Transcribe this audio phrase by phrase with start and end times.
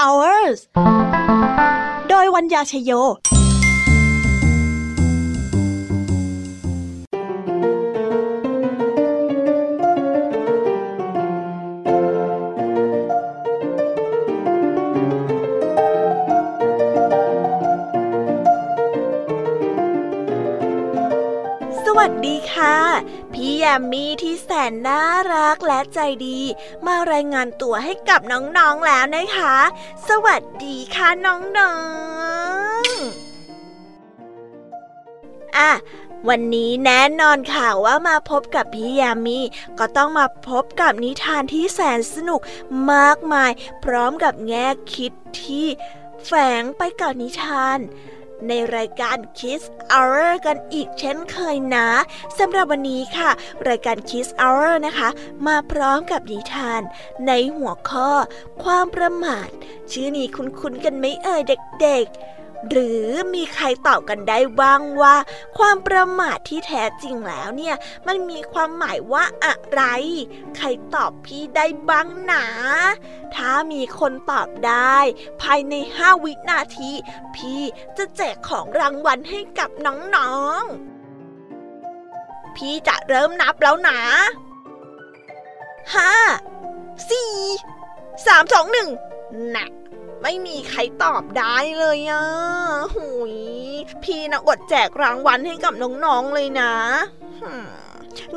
[0.00, 0.58] Hours
[2.08, 2.90] โดยวัญญาชยโย
[21.98, 22.76] วัสดีค่ะ
[23.64, 25.00] ยมมี่ที่แสนน่า
[25.32, 26.38] รักและใจดี
[26.86, 29.56] มารายงานตัวให้กับน้องๆแล้วนะคะ
[30.08, 31.74] สวัสดีค่ะน้อ
[32.82, 35.70] งๆอะ
[36.28, 39.38] วันนี้แน่นอนค่ะว่ามาพบกับพี่ยามี
[39.78, 42.40] ก็ต้องมาพบกับนิทานที่แสนสนุก
[42.92, 43.50] มากมาย
[43.84, 45.12] พร้อมกับแง่คิด
[45.42, 45.66] ที่
[46.26, 47.78] แฝงไปกับนิทาน
[48.48, 51.88] ในรายการ Kiss Hour กันอีกเช่นเคยนะ
[52.38, 53.30] สำหรับวันนี้ค่ะ
[53.68, 55.08] รายการ Kiss Hour นะคะ
[55.46, 56.82] มาพร้อมกับนิทาน
[57.26, 58.10] ในหัวข้อ
[58.62, 59.48] ความประมาท
[59.92, 61.42] ชื่อนี้คุ้นๆกันไหมเอ่ย
[61.80, 65.16] เด็กๆ หรือมีใครตอบกันได้บ้างว่า
[65.58, 69.82] ความประมาทที่แท้จริงแล้วเนี่ย มันมีความหมายว่าอะไร
[70.56, 72.46] ใครตอบพี่ได้บ้างหนะ
[73.34, 74.96] ถ้ามีคนตอบได้
[75.42, 76.90] ภายในห้าวินาที
[77.34, 77.60] พี่
[77.96, 79.70] จะแจกของรางวัลให้กับ
[80.16, 83.98] น้องๆ พี่จะเริ่มนับแล้วนะ
[85.94, 86.12] ห้า
[87.10, 87.32] สี่
[88.26, 88.88] สามสองหนึ่ง
[89.56, 89.70] นัก
[90.26, 92.24] ไม่มีใครตอบได้เลยอะ
[92.94, 93.36] หุย
[94.02, 95.74] พี่นะอดแจกรางวัลให้กับ
[96.04, 96.72] น้องๆเลยนะ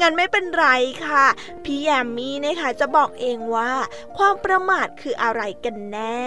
[0.01, 0.67] งั้นไม่เป็นไร
[1.05, 1.25] ค่ะ
[1.63, 3.71] พี่แยมมี่นะคะจะบอกเองว่า
[4.17, 6.23] ความประมาทคืออะไรกันแน่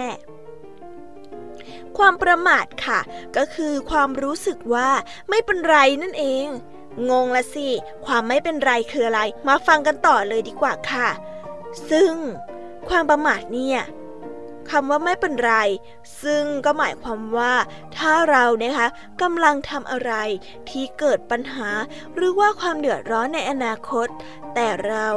[1.97, 2.99] ความประมาทค่ะ
[3.37, 4.89] ก็คือความรู้สึกว่า
[5.29, 6.47] ไม่เป็นไรนั่นเอง
[7.09, 7.69] งงละสิ
[8.05, 11.09] ความไม่เป็นไรคืออะไร มาฟังกันต่อเลยดีกว่าค่ะ
[11.89, 12.13] ซึ่ง
[12.89, 13.81] ความประมาทเนี่ย
[14.69, 15.53] คำว่าไม่เป็นไร
[16.23, 17.53] ซึ่งก็หมายความว่า
[17.97, 18.87] ถ้าเรานะคะ
[19.21, 20.13] กำลังทำอะไร
[20.69, 21.69] ที่เกิดปัญหา
[22.15, 24.07] หรือว่าความเดือดร้อนในอนาคต
[24.55, 25.07] แต่เรา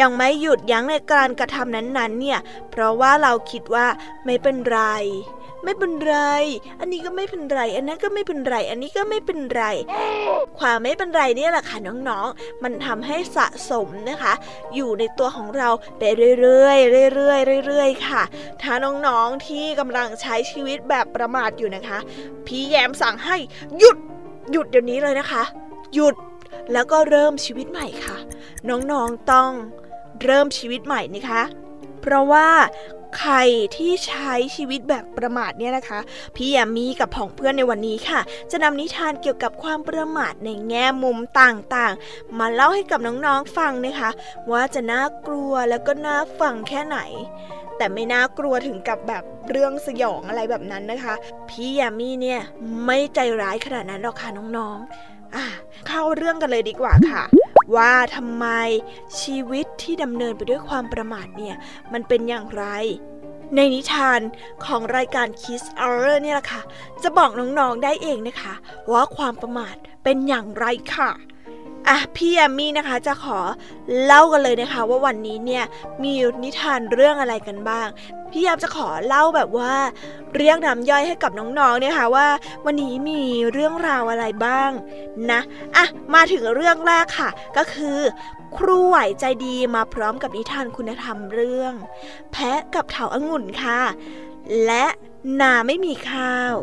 [0.00, 3.86] ยังไม่หยุดยั้งในการกระทำนั้นๆเนี่ย เพราะว่าเราคิดว่า
[4.24, 4.80] ไม่เป็นไร
[5.68, 6.18] ไม่เป็นไร
[6.80, 9.64] อันนี้ก็ไม่เป็นไร อันนั้นก็ไม่เป็นไร อันนี้ก็ไม่เป็นไร
[10.58, 14.32] ความไม่เป็นไรนี่แหละค่ะน้องๆ มันทำให้สะสมนะคะ
[14.74, 15.68] อยู่ในตัวของเรา
[15.98, 16.02] ไป
[16.40, 18.22] เรื่อยๆเรื่อยๆเรื่อยๆค่ะ
[18.62, 18.72] ถ้า
[19.06, 21.98] น้องๆที่กำลังใช้ชีวิตแบบประมาทอยู่นะคะ
[22.46, 23.36] พี่แยมสั่งให้
[23.78, 23.96] หยุด
[24.50, 25.42] หยุดเดี๋ยวนี้เลยนะคะ
[25.94, 26.14] หยุด
[26.72, 28.16] แล้วก็เริ่มชีวิตใหม่ค่ะ
[28.68, 29.50] น้องๆต้อง
[30.24, 31.42] เริ่มชีวิตใหม่นะคะ
[32.02, 32.48] เพราะว่า
[33.18, 33.34] ใคร
[33.76, 36.00] ที่ใช้ชีวิตแบบประมาทเนี่ยนะคะ
[36.36, 38.20] พี่ยามีกับผองเพื่อนในวันนี้ค่ะ
[38.50, 44.10] จะนำนิทานเกี่ยวกับความประมาทในแง่มุมต่างๆ มาเล่าให้กับน้องๆฟังนะคะ
[44.50, 46.98] ว่าจะน่ากลัวแล้วก็น่าฟังแค่ไหน
[47.76, 51.14] แต่ไม่น่ากลัวถึงกับแบบเรื่องสยองอะไรแบบนั้นนะคะ
[51.48, 52.40] พี่ยามีเนี่ย
[52.84, 55.44] ไม่ใจร้ายขนาดนั้นหรอกค่ะน้องๆอะ
[55.88, 57.22] เข้าเรื่องกันเลยดีกว่าค่ะ
[57.76, 58.46] ว่าทำไม
[59.20, 61.56] ชีวิตที่ดำเนินไปด้วยความประมาทเนี่ย
[61.92, 62.64] มันเป็นอย่างไร
[63.54, 64.20] ในนิทาน
[64.64, 66.62] ของรายการ Kiss Hour เนี่ยแหละค่ะ
[67.02, 68.54] จะบอกน้องๆได้เองนะคะ
[68.92, 69.74] ว่าความประมาท
[70.04, 71.10] เป็นอย่างไรค่ะ
[71.88, 73.38] อะพี่แอมมี่นะคะจะขอ
[74.04, 75.64] เล่ากันเลยนะคะว่าวันนี้เนี่ย
[76.02, 76.12] มี
[76.44, 77.88] นิทานเรื่องอะไรกันบ้าง
[78.30, 79.74] พี่ยามจะขอเล่าแบบว่า
[80.36, 82.26] เรียกน้ำย่อยให้กับน้องๆเนี่ยค่ะว่า
[82.66, 83.22] วันนี้มี
[83.52, 84.70] เรื่องราวอะไรบ้าง
[85.30, 85.40] นะ
[85.76, 85.84] อะ
[86.14, 87.98] มาถึงเรื่องแรกค่ะ ก็คือ
[88.56, 91.74] ครูไหวใจดีมาพร้อมกับนิทานคุณธรรมเรื่อง
[92.32, 93.80] แพะกับเถาองุ่นค่ะ
[94.64, 94.84] และ
[95.40, 96.54] นาไม่มีข้าว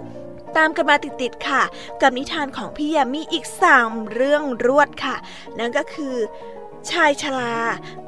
[0.57, 1.63] ตามกันมาติดๆค่ะ
[2.01, 5.15] กับนิทานของพี่ยามีอีกสามเรื่องรวดค่ะ
[5.57, 6.15] นั่นก็คือ
[6.89, 7.55] ชายชลา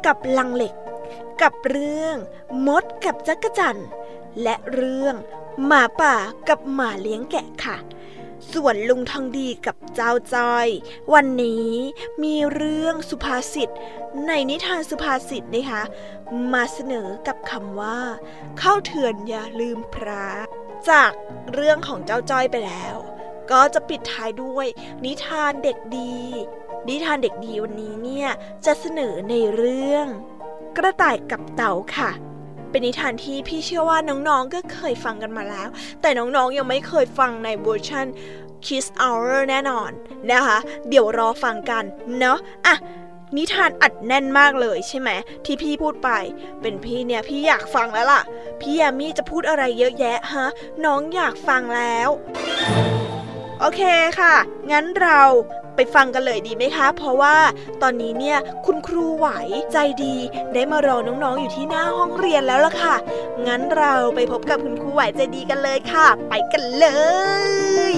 [0.05, 0.73] กับลังเหล็ก
[1.41, 2.15] กับเรื่อง
[2.67, 3.77] มดกับจักจั่น
[4.43, 5.15] และเรื่อง
[5.65, 6.15] หมาป่า
[6.47, 7.77] กับหมาเลี้ยงแกะค่ะ
[8.53, 10.67] ส่วนลุงทองดีกับเจ้าจอย
[11.13, 11.71] วันนี้
[12.23, 13.69] มีเรื่องสุภาษิต
[14.27, 15.83] ในนิทานสุภาษิตนะคะ
[16.53, 17.99] มาเสนอกับคำว่า
[18.59, 20.27] เข้าเถื่อนอย่าลืมพระ
[20.89, 21.11] จาก
[21.53, 22.95] เรื่องของเจ้าจ้อยไปแล้ว
[23.51, 24.67] ก็จะปิดท้ายด้วย
[25.05, 26.15] นิทานเด็กดี
[26.87, 28.29] นิทานเด็กดีวันนี้เนี่ย
[28.65, 30.07] จะเสนอในเรื่อง
[30.77, 32.11] กระต่ายกับเต่าค่ะ
[32.69, 35.69] เป็นนิทานที่พี่เชื่อว่าน้องๆก็เคยฟังกันมาแล้ว
[36.01, 38.05] แต่น้องๆยังไม่เคยฟังในเวอร์ชัน
[38.65, 39.91] Kiss Hour แน่นอน
[40.31, 40.57] นะคะ
[40.89, 41.83] เดี๋ยวรอฟังกัน
[42.19, 42.75] เนาะอะ
[43.35, 45.09] นิทานอัดแน่นมากเลยใช่ไหม
[45.45, 46.09] ที่พี่พูดไป
[46.61, 48.21] เป็นพี่เนี่ยพี่อยากฟังแล้วล่ะ
[48.61, 50.47] พี่ยามีจะพูดอะไรเยอะแยะฮะ
[50.85, 52.09] น้องอยากฟังแล้ว
[53.59, 53.81] โอเค
[54.19, 54.35] ค่ะ
[54.71, 55.21] งั้นเรา
[55.75, 57.37] ไปฟังกันเลยดีไหมคะ เพราะว่า
[57.81, 59.27] ตอนนี้เนี่ยคุณครูไหว
[59.73, 60.15] ใจดี
[60.53, 62.95] ได้มารอน้องๆอยู่ที่หน้าห้องเรียนแล้วล่ะค่ะ
[63.47, 66.87] งั้นเราไปพบกับคุณครูไหวใจดีกันเลยค่ะ ไปกันเล
[67.93, 67.95] ย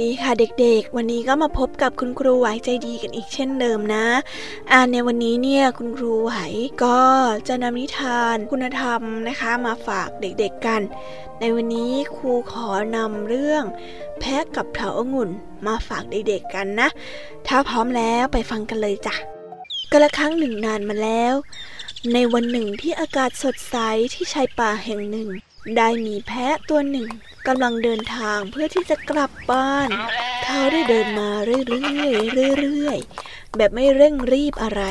[0.00, 4.06] ดีค่ะเด็กๆ วันนี้ก็มาพบกับคุณครูไหวใจดีกันอีกเช่นเดิมนะ
[4.70, 6.32] อ่าในวันนี้เนี่ยคุณครูไหว
[6.84, 7.00] ก็
[7.48, 10.82] จะนำนิทานคุณธรรมนะคะมาฝากเด็กๆกัน
[11.40, 13.64] ในวันนี้ครูขอนำเรื่อง
[14.20, 15.30] แพะกับเถาองุ่น
[15.66, 16.88] มาฝากเด็กๆกันนะ
[17.46, 19.14] ถ้าพร้อมแล้วไปฟังกันเลยจ้ะ
[19.92, 21.34] กระครั้งหนึ่งนานมาแล้ว
[22.12, 23.76] ในวันหนึ่งที่อากาศสดใส
[24.14, 25.28] ที่ชายป่าแห่งหนึ่ง
[25.76, 27.08] ได้มีแพะตัวหนึ่ง
[27.48, 29.88] กำลังเดินทางเพื่อที่จะกลับบ้าน
[30.44, 34.82] เขาได้เดินมาเรื่อยๆเรื่อยๆแบบไม่เร่งรีบอะไร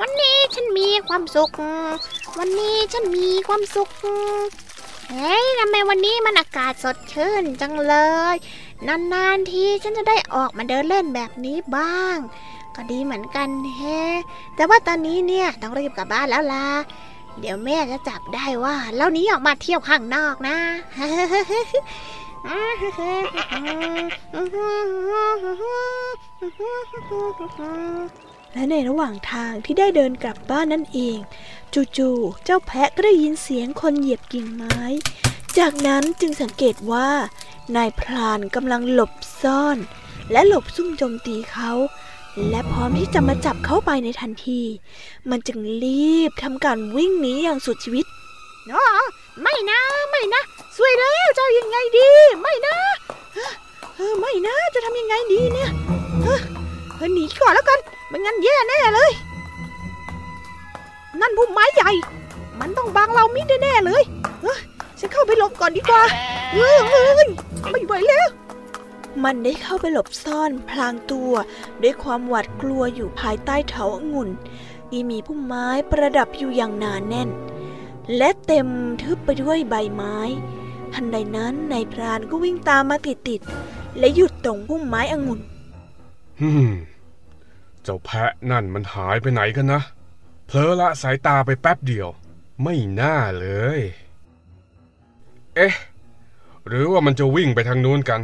[0.00, 1.50] วันนี้ฉันมีความสุข
[2.38, 3.88] วันนี้ฉันมีความสุข
[5.10, 7.94] เฮ้ยทำไมวันนี้มันอากาศสดชื่นจังเล
[8.34, 8.36] ย
[8.86, 12.16] นานๆทีฉันจะได้ออกมาเดินเล่นแบบนี้บ้าง
[12.76, 13.82] ก็ดีเหมือนกันแฮ
[14.56, 16.66] แต่ว่าตอนนี้เนี่ยต้องรีบกลับบ้านแล้วล่ะ
[17.40, 20.56] เดี๋ยวแม่จะจับได้ว่าเรานี้ออกมาเที่ยวข้างนอกนะ
[28.52, 31.18] และในระหว่างทางที่ได้เดินกลับบ้านนั่นเอง
[31.96, 34.80] จู่ๆ เจ้าแพะก็ได้ยินเสียงคนเหยียบกิ่งไม้
[35.58, 37.08] จากนั้นจึงสังเกตว่า
[37.76, 39.12] นายพรานกำลังหลบ
[39.42, 39.78] ซ่อน
[40.32, 41.72] และหลบซุ่มโจมตีเขา
[42.48, 44.60] และพร้อมที่จะมาจับเข้าไปในทันที
[45.30, 48.06] มันจึงรีบทำการวิ่งหนีอย่างสุดชีวิต
[48.72, 48.84] อ๋อ
[49.42, 49.80] ไม่นะ
[50.10, 50.42] ไม่นะ
[50.76, 52.08] สวยแล้วจะยังไงดี
[52.40, 52.76] ไม่นะ
[53.96, 55.70] เออไม่นะจะทำยังไงดีเนี่ย
[56.22, 57.78] เออหนีก่อนแล้วกัน
[58.08, 59.10] ไม่งั้นแย่แน่เลย
[61.20, 61.90] นั่นพุ่มไม้ใหญ่
[62.60, 64.02] มันต้องบังเรามิดแน่เลย
[64.42, 64.58] เออ
[64.98, 66.02] ฉันเข้าไปหลบก่อนดีกว่า
[66.54, 66.78] เฮ้ย
[67.72, 68.28] ไม่ไหวแล้ว
[69.24, 71.32] มันได้เข้าไปหลบซ่อนพลางตัว
[71.82, 74.30] ด้วยความหวาดกลัวอยู่ภายใต้เถาองุ่น
[74.90, 77.28] ที่มีพุ่มไม้ประดับอยู่อย่างหนานแน่น
[78.16, 78.68] และเต็ม
[79.02, 80.16] ทึบไปด้วยใบไม้
[80.92, 85.40] ทันใดนั้นนายพรานก็วิ่งตามมาติดๆและหยุดตรงพุ่มไม้องุ่น
[86.40, 86.70] ฮึม
[87.82, 89.80] เจ้าแพะนั่นมันหายไปไหนกันนะ
[90.46, 92.08] เพลอละสายตาไปแป๊บเดียว
[92.62, 93.80] ไม่น่าเลย
[95.56, 95.74] เอ๊ะ
[96.66, 98.20] หรือว่ามันจะวิ่งไปทางนู้นกัน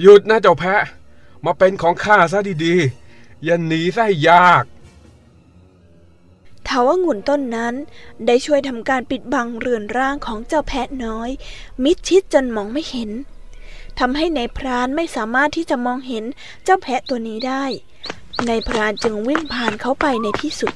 [0.00, 0.82] หยุดนะเจ้าแพะ
[1.44, 4.64] มาเป็นของข้าซะดีๆ อย่าหนีซะยาก
[6.68, 7.74] ทาวงุ่นต้นนั้น
[8.26, 11.30] ได้ช่วยทำการปิดบังเรือนร่างของเจ้าแพะน้อย
[11.82, 13.10] มิดชิดจนมองไม่เห็น
[13.98, 16.24] ทำให้ในพรานไม่สามารถที่จะมองเห็น
[16.64, 17.64] เจ้าแพะตัวนี้ได้
[18.46, 20.72] ในพรานจึงวิ่งผ่านเขาไปในที่สุด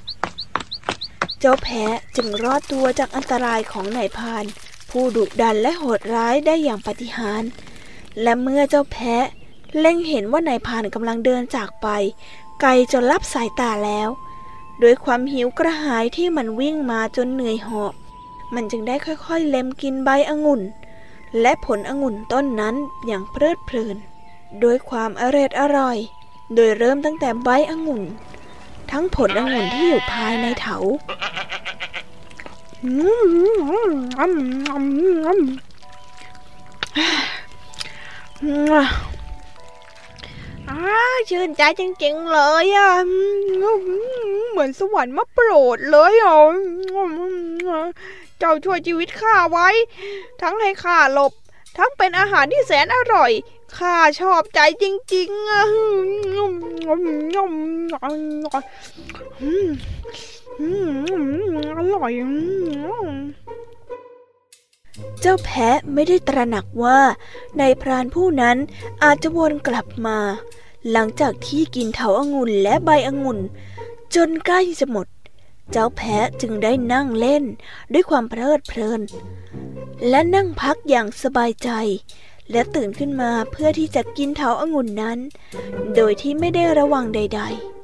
[1.40, 4.44] เจ้าแพะจึงรอดตัวจากอันตรายของนายพราน
[4.90, 7.50] ผู้ดุดันและโหดร้ายได้อย่างปฏิหาริย์
[8.22, 9.24] และเมื่อเจ้าแพะ
[9.78, 11.88] เล็งเห็นว่านายพานกำลังเดินจากไป
[12.60, 14.08] ไกลจนลับสายตาแล้ว
[14.82, 17.92] ด้วยความหิวกระหายที่มันวิ่งมาจนเหนื่อยหอบ
[18.54, 20.62] มันจึงได้ค่อยๆ เล็มกินใบองุ่น
[21.40, 22.74] และผลองุ่นต้นนั้น
[23.06, 23.96] อย่างเพลิดเพลิน
[24.60, 25.98] โดยความอร่อยอร่อย
[26.54, 28.02] โดยเริ่มตั้งแต่ใบองุ่น
[28.90, 30.76] ทั้งผลองุ่นที่อยู่ภายในเถา
[40.68, 40.80] อา
[41.30, 42.90] ชื่นใจจริงๆเลยอะ
[44.50, 46.38] เหมือนสวรรค์มาโปรดเลยอะ
[48.38, 49.68] เจ้าช่วยชีวิตข้าไว้
[50.42, 51.32] ทั้งให้ข้าหลบ
[51.76, 53.32] ทั้งเป็นอาหารที่แสนอร่อย
[53.78, 55.62] ข้าชอบใจจริงๆอะ
[61.76, 62.12] อร่อย
[65.20, 67.00] เจ้าแพะไม่ได้ตระหนักว่า
[67.58, 68.56] ในพรานผู้นั้น
[69.02, 70.18] อาจจะวนกลับมา
[70.90, 73.38] หลังจากที่กินเถาอางุ่นและใบองุ่น
[74.14, 75.06] จนใกล้จะหมด
[75.72, 77.44] เจ้าแพะจึงได้นั่งเล่น
[77.92, 79.00] ด้วยความเพลิดเพลิน
[80.08, 81.70] และนั่งพักอย่างสบายใจ
[82.50, 85.18] และตื่นขึ้นมาเพื่อที่จะกินเถาองุ่นนั้น
[85.94, 87.76] โดยที่ไม่ได้ระวังใด ๆ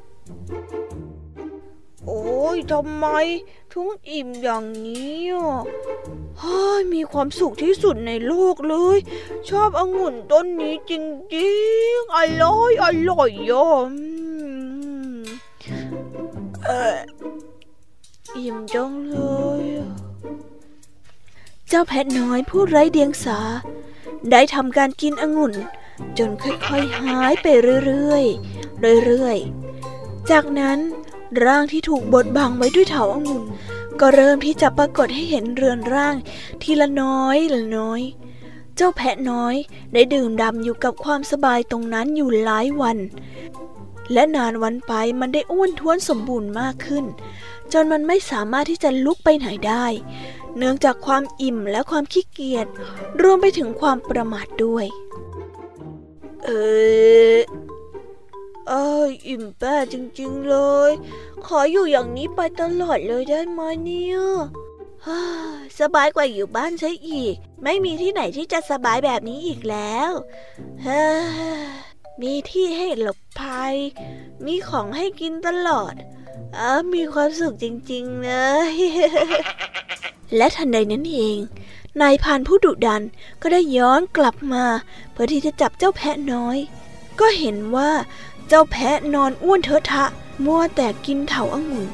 [2.06, 3.06] โอ้ยทำไม
[3.72, 5.26] ถึงอิ่มอย่างนี้
[6.38, 8.98] เฮ้ยมีความสุขที่สุดในโลกเลย
[9.48, 10.92] ชอบองุ่นต้นนี้จ
[11.36, 11.52] ริ
[11.96, 13.92] งๆ อร่อยอร่อยยอม
[16.64, 16.98] เออ
[18.36, 19.16] อิ่มจังเล
[19.60, 19.64] ย
[21.68, 23.38] เจ้าแพะน้อยผู้ไร้เดียงสา
[24.30, 25.54] ได้ทำการกินองุ่น
[26.18, 27.46] จนค่อยๆหายไป
[27.86, 30.78] เรื่อยๆ เรื่อยๆ จากนั้น
[31.44, 33.42] ร่างที่ถูกบดบังไว้ด้วยเถาองุ่น
[34.00, 36.14] ก็เริ่มที่จะปรากฏให้เห็นเรือนร่าง
[36.62, 38.00] ทีละน้อยละน้อย
[38.76, 39.54] เจ้าแพะน้อย
[39.92, 42.98] ได้ดื่มดำอยู่กับความสบายตรงนั้นอยู่หลายวัน
[44.12, 47.04] และนานวันไปมันได้อ้วนท้วนสมบูรณ์มากขึ้น
[47.72, 49.86] จนมันไม่สามารถที่จะลุกไปไหนได้
[50.56, 52.66] เนื่องจากความอิ่มและความขี้เกียจ
[53.22, 54.86] รวมไปถึงความประมาทด้วย
[56.44, 56.48] เอ
[57.34, 57.36] อ
[58.68, 60.56] เอออิ่มแป้จริงๆเล
[60.88, 60.90] ย
[61.46, 64.18] ขออยู่อย่างนี้ไปตลอดเลยได้ไหมเนี่ย
[65.06, 65.22] ฮ่า
[65.80, 70.10] สบายกว่าอยู่บ้านใช่อีก ไม่มีที่ไหนที่จะสบายแบบนี้อีกแล้ว
[70.86, 71.82] ฮ้อ
[72.22, 73.74] มีที่ให้หลบภัย
[74.46, 75.94] มีของให้กินตลอด
[76.54, 78.32] เออมีความสุขจริงๆเล
[78.70, 78.74] ย
[80.36, 81.38] และทันใดนั้นเอง
[82.00, 83.02] นายพานผู้ดุดัน
[83.42, 84.64] ก็ได้ย้อนกลับมา
[85.12, 86.58] เพื่อที่จะจับเจ้าแพะน้อย
[87.20, 87.90] ก็เห็นว่า
[88.54, 90.04] เจ้าแพะนอนอ้วนเทอะทะ
[90.44, 91.88] มัวแต่กินเถาองุ่น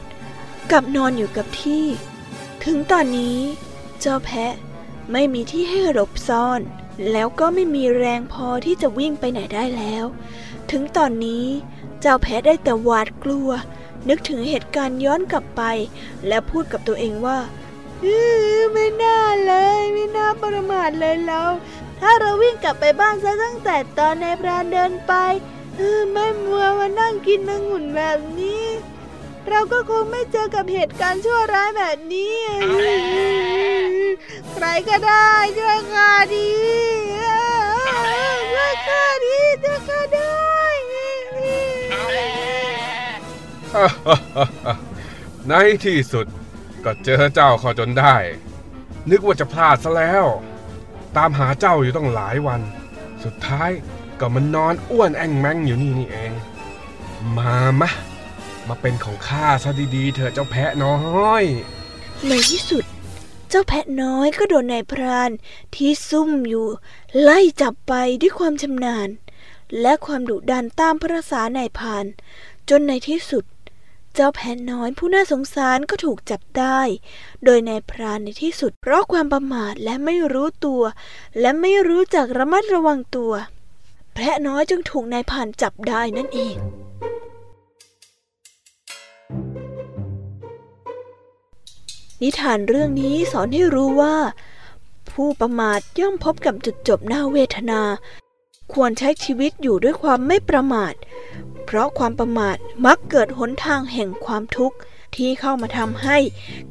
[0.73, 1.85] กับนอนอยู่กับที่
[2.65, 3.39] ถึงตอนนี้
[4.01, 4.53] เจ้าแพะ
[5.13, 6.61] ไม่มีที่ให้หลบซ่อน
[7.13, 10.05] แล้วก็ไม่มีแรงพอที่จะวิ่งไปไหนได้แล้ว
[10.71, 11.47] ถึงตอนนี้
[12.01, 13.51] เจ้าแพะได้แต่หวาดกลัว
[14.09, 15.63] นึกถึงเหตุการณ์ย้อนกลับไป
[16.27, 17.39] และพูดกับตัวเองว่า
[18.05, 18.17] อื
[18.59, 21.43] อไม่น่าเลย ไม่น่าประมาทเลยเรา
[22.01, 25.15] ถ้าเราวิ่งกลับไปบ้านซะตั้งแต่ตอนนายพรานเดินไป
[25.79, 28.65] เออไม่มัวมานั่งกินองุ่นแบบนี้
[29.49, 32.39] เราก็คงไม่เจอกับเหตุการณ์ชั่วร้ายแบบนี้
[34.53, 36.51] ใครก็ได้ช่วยข้าดี
[38.55, 40.29] ช่วยข้าดีช่วยข้าได้
[45.49, 45.53] ใน
[45.85, 46.27] ที่สุด
[46.85, 48.17] ก็เจอเจ้าเขาจนได้
[49.11, 50.27] นึกว่าจะพลาดซะแล้ว
[51.17, 52.61] ตามหาเจ้าอยู่ต้องหลายวัน
[53.25, 53.71] สุดท้าย
[54.21, 56.33] ก็มันนอนอ้วนแองแมงอยู่นี่นี่เอง
[57.37, 57.91] มามะ
[58.69, 61.45] มาเป็นของข้าซะดีๆเถอะเจ้าแพะน้อย
[62.27, 62.85] ในที่สุด
[63.49, 65.31] เจ้าแพะน้อยก็โดนนายพราน
[65.75, 66.67] ที่ซุ่มอยู่
[67.21, 69.09] ไล่จับไปด้วยความชำนาญ
[69.81, 72.05] และความดุดันตามภาษานายพราน
[72.71, 73.45] จนในที่สุด
[74.15, 76.81] เจ้าแพะน้อยผู้น่าสงสารก็ถูกจับได้
[77.45, 80.83] โดยนายพรานในที่สุด เพราะความประมาทและไม่รู้ตัว
[81.41, 83.33] และไม่รู้จักระมัดระวังตัว
[84.21, 86.57] แพะน้อยจึงถูกนายพรานจับได้นั่นเอง
[92.23, 94.17] นิทานเรื่องนี้สอนให้รู้ว่า
[95.11, 97.83] ผู้ประมาทย่อมพบกับจุดจบน่าเวทนา
[98.73, 100.95] ควรใช้ชีวิตอยู่ด้วยความไม่ประมาท
[101.65, 104.77] เพราะความประมาทมักเกิดหนทางแห่งความทุกข์
[105.15, 106.19] ที่เข้ามาทำให้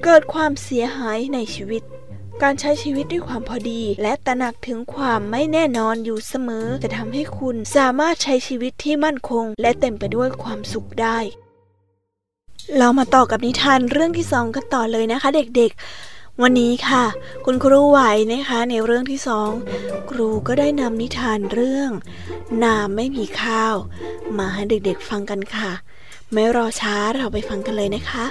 [0.04, 1.84] เกิดความเสียหายในชีวิต
[2.44, 11.18] การใช้ชีวิตด้วยความพอดี และตระหนักถึงความไม่แน่นอนอยู่เสมอ จะทำให้คุณสามารถใช้ชีวิตที่มั่นคง และเต็มไปด้วยความสุขได้
[12.78, 17.06] เรามาต่อกับนิทานเรื่องที่สองกันต่อเลยนะคะ เด็กๆวันนี้ค่ะ
[17.46, 18.00] คุณครูไหว
[18.32, 19.52] นะคะ ในเรื่องที่สอง
[20.12, 21.92] ครูก็ได้นำนิทานเรื่อง
[22.64, 23.76] น้ำไม่มีข้าว
[24.38, 25.72] มาให้เด็กๆฟังกันค่ะ
[26.34, 28.26] ไม่รอช้าเราไปฟังกันเลยนะคะ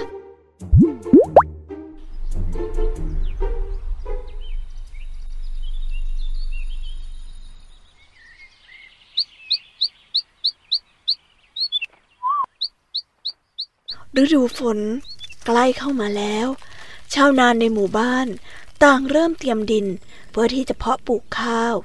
[14.21, 14.79] ฤดูฝน
[15.45, 16.47] ใกล้เข้ามาแล้ว
[17.13, 18.27] ชาวนานในหมู่บ้าน
[18.83, 19.85] ต่างเริ่มเตรียมดิน
[20.31, 21.75] เพื่อที่จะเพาะปลูกข้าว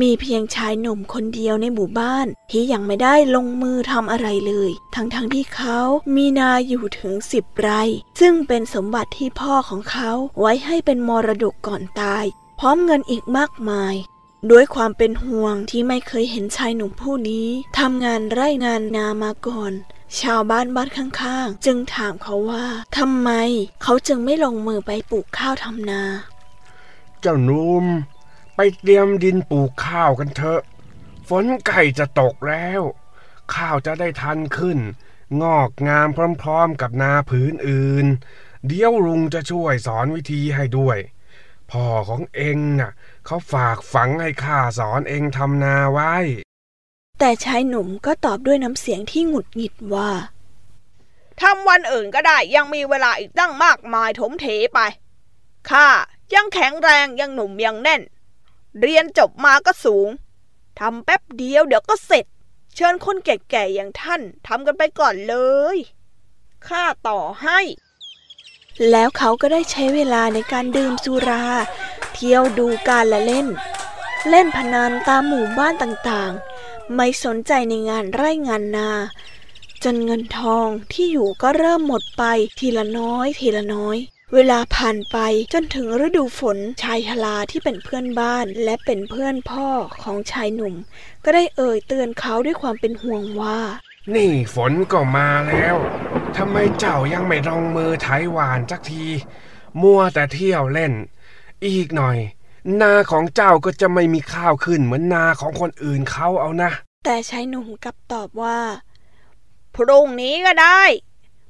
[0.00, 5.80] มีเพียงชายหนุ่มคนเดียวในหมู่บ้าน ที่ยังไม่ได้ลงมือทำอะไรเลย ทั้งๆทที่เขา
[6.14, 7.82] มีนาอยู่ถึงสิบไร่
[8.20, 12.24] ซึ่งเป็นสมบัติที่พ่อของเขาไว้ให้เป็นมรดกก่อนตาย
[12.58, 13.94] พร้อมเงินอีกมากมาย
[14.50, 19.72] ด้วยความเป็นห่วงที่ไม่เคยเห็นชายหนุ่มผู้นี้ทำงานไร่งานนามาก่อน
[20.20, 22.66] ชาวบ้านบ้านข้างๆ จึงถามเขาว่า
[22.98, 23.30] ทำไม
[23.82, 26.02] เขาจึงไม่ลงมือไปปลูกข้าวทำนา
[27.20, 27.84] เจ้าหนุ่ม
[28.56, 30.60] ไปเตรียมดินปลูกข้าวกันเถอะ
[31.28, 32.82] ฝนใกล้จะตกแล้ว
[33.54, 34.78] ข้าวจะได้ทันขึ้น
[35.42, 36.08] งอกงาม
[36.42, 38.06] พร้อมๆกับนาผืนอื่น
[38.66, 40.98] เดี๋ยวลุงจะช่วยสอนวิธีให้ด้วย
[41.70, 42.92] พ่อของเองน่ะ
[43.26, 46.14] เขาฝากฝังให้ข้าสอนเองทำนาไว้
[47.18, 50.10] แต่ชายหนุ่มก็ตอบด้วยน้ำเสียงที่หงุดหงิดว่า
[51.40, 54.80] ทำวันอื่นก็ได้ยังมีเวลาอีกตั้งมากมายถมเถไป
[55.70, 55.88] ข้า
[56.34, 58.02] ยังแข็งแรงยังหนุ่มยังแน่น
[58.80, 60.08] เรียนจบมาก็สูง
[60.78, 62.24] ทำแป๊บเดียวเดี๋ยวก็เสร็จ
[62.74, 65.36] เชิญคนแก่ๆอย่างท่านทำกันไปก่อนเล
[65.74, 65.76] ย
[66.66, 67.60] ข้าต่อให้
[68.90, 71.44] แล้วเขาก็ได้ใช้เวลาในการดื่มสุรา
[72.14, 73.48] เที่ยวดูการละเล่น
[74.30, 76.47] เล่นพนันตามหมู่บ้านต่างๆ
[76.94, 78.90] ไม่สนใจในงานไร่งานนา
[79.84, 82.24] จนเงินทองที่อยู่ก็เริ่มหมดไป
[82.58, 83.96] ทีละน้อยทีละน้อย
[84.34, 85.18] เวลาผ่านไป
[85.52, 89.68] จนถึงฤดูฝนชายชราที่เป็นเพื่อนบ้านและเป็นเพื่อนพ่อ
[90.02, 90.74] ของชายหนุ่ม
[91.24, 93.58] ก็ได้เอ่ยเตือนเขาด้วยความเป็นห่วงว่า
[94.14, 95.76] นี่ฝนก็มาแล้ว
[96.36, 99.04] ทำไมเจ้ายังไม่ลงมือไถหวานสักที
[99.82, 100.92] มัวแต่เที่ยวเล่น
[101.66, 102.18] อีกหน่อย
[102.82, 106.70] นาของเจ้าก็จะไม่มีข้าวขึ้นเหมือนนาของคนอื่นเขาเอานะ
[107.04, 108.60] แต่ชายหนุ่มกลับตอบว่า
[109.74, 110.82] พรุ่งนี้ก็ได้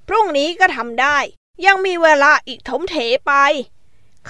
[0.08, 1.18] พรุ่งนี้ก็ทำได้
[1.66, 2.96] ยังมีเวลาอีกถมเถ
[3.26, 3.32] ไป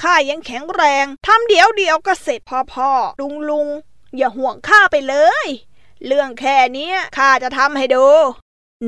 [0.01, 2.91] ข้ายังแข็งแรง ทำเดี๋ยวเดียวก็เสร็จพ่อพ่อ
[3.21, 3.69] ลุงลุง
[4.17, 5.15] อย่าห่วงข้าไปเล
[5.45, 5.47] ย
[6.07, 8.07] เรื่องแค่นี้ข้าจะทำให้ดู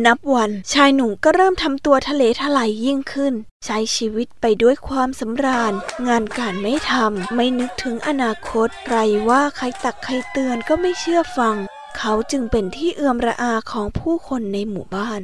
[0.07, 5.73] นับวันชายหนุ่มก็เริ่มทำตัวทะเลทลายยิ่งขึ้น ใช้ชีวิตไปด้วยความสำราญ
[6.09, 8.97] งานการไม่ทำไม่นึกถึงอนาคต ใคร
[9.29, 11.57] ว่าใครตักใครเตือนก็ไม่เชื่อฟัง
[11.99, 15.21] เขาจึงเป็นที่เอื้อมระอาของผู้คนในหมู่บ้าน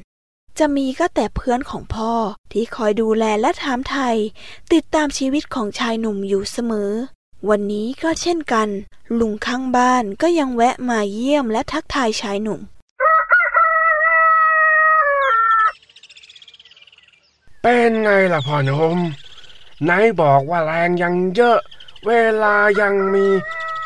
[0.58, 2.12] จะมีก็แต่เพื่อนของพ่อ
[2.52, 4.16] ที่คอยดูแลและถามไทย
[4.72, 6.90] ติดตามชีวิตของชายหนุ่มอยู่เสมอ
[7.48, 8.68] วันนี้ก็เช่นกัน
[9.18, 12.60] ลุงข้างบ้านก็ยังแวะมาเยี่ยมและทักทายชายหนุ่ม
[17.68, 18.98] เป็นไงล่ะพ่อหนม
[19.84, 21.58] ไหนบอกว่าแรงยังเยอะ
[22.06, 23.26] เวลายังมี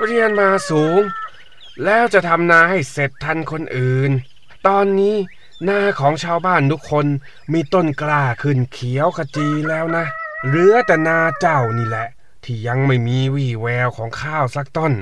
[0.05, 1.01] เรียนมาสูง
[1.85, 4.11] แล้วจะทำนาให้เสร็จทันคนอื่น
[4.67, 5.17] ตอนนี้
[5.69, 7.07] นาของชาวบ้านทุกคน
[7.53, 10.05] มีต้นกล้าขึ้นเขียวขจีแล้วนะ
[10.47, 12.09] เหลือแต่นาเจ้านี่แหละ
[12.45, 14.93] ที่ยังไม่มีวี่แววของข้าวสักต้น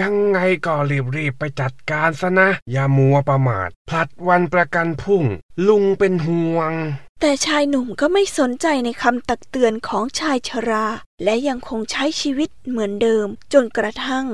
[0.00, 0.74] ยังไงก็
[1.16, 5.24] รีบๆไปจัดการซะนะ อย่ามัวประมาท พลัดวันประกันพุ่ง
[5.68, 6.72] ลุงเป็นห่วง
[7.20, 10.86] แต่ชายหนุ่มก็ไม่สนใจในคำตักเตือนของชายชรา
[11.24, 14.26] และยังคงใช้ชีวิตเหมือนเดิม จนกระทั่ง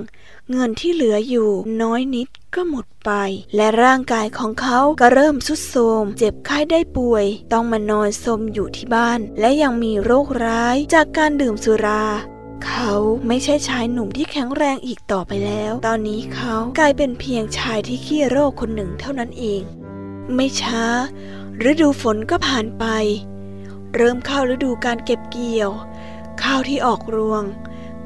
[0.51, 1.51] เงินที่เหลืออยู่
[1.83, 3.11] น้อยนิดก็หมดไป
[3.57, 12.05] และร่างกายของเขาก็เริ่มสุดโทรมเจ็บไข้ได้ป่วย ต้องมานอนสมอยู่ที่บ้าน และยังมีโรคร้ายจากการดื่มสุรา
[12.67, 12.95] เขา
[13.27, 19.63] ไม่ใช่ชายหนุ่มที่แข็งแรงอีกต่อไปแล้ว ตอนนี้เขากลายเป็นเพียงชายที่ขี้โรคคนหนึ่งเท่านั้นเอง
[20.35, 20.85] ไม่ช้า
[21.71, 22.85] ฤดูฝนก็ผ่านไป
[23.95, 25.71] เริ่มเข้าฤดูการเก็บเกี่ยว
[26.43, 27.43] ข้าวที่ออกรวง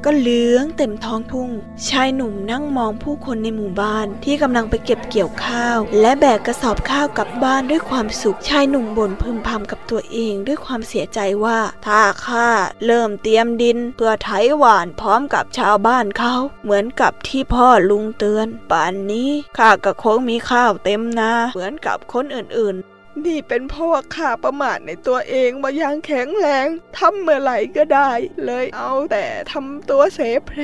[0.03, 1.49] ก็เหลืองเต็มท้องทุ่ง
[1.89, 12.47] ชายหนุ่มนั่งมองผู้คนในหมู่บ้านที่กำลังไปเก็บเกี่ยวข้าว และแบกกระสอบข้าวกลับบ้านด้วยความสุขชายหนุ่มบ่นพึมพำกับตัวเองด้วยความเสียใจว่า ถ้าข้า
[12.85, 28.11] เริ่มเตรียมดินเพื่อไถหวานพร้อมกับชาวบ้านเขา เหมือนกับที่พ่อลุงเตือน ป่านนี้ข้าก็คงมีข้าวเต็มนาเหมือนกับคนอื่นๆ นี่เป็นเพราะว่าข้าประมาทในตัวเองมาอย่างแข็งแรงทำเมื่อไหร่ก็ได้
[28.45, 30.61] เลยเอาแต่ทำตัวเสเพล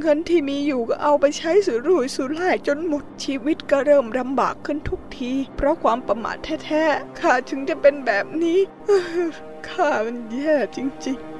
[0.00, 8.58] เงินที่มีอยู่ก็เอาไปใช้สุรุ่ยสุร่ายจนหมดชีวิตก็เริ่มลำบากขึ้นทุกที เพราะความประมาทแท้ๆข้าถึงจะเป็นแบบนี้
[9.68, 11.33] ข้ามันแย่จริงๆ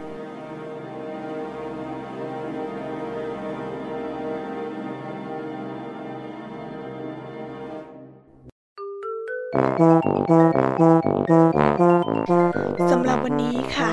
[12.90, 13.90] สำหรับวันนี้ค่ะ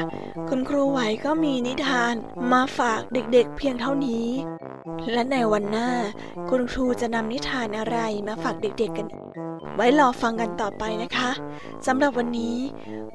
[0.50, 2.14] คุณครูไหวก็มีนิทาน
[2.52, 4.28] มาฝากเด็กๆเพียงเท่านี้
[5.14, 5.90] และในวันหน้า
[6.50, 9.08] คุณครูจะนำนิทานอะไรมาฝากเด็กๆกัน
[9.76, 11.32] ไว้รอฟังกันต่อไปนะคะ
[11.88, 12.58] สำหรับวันนี้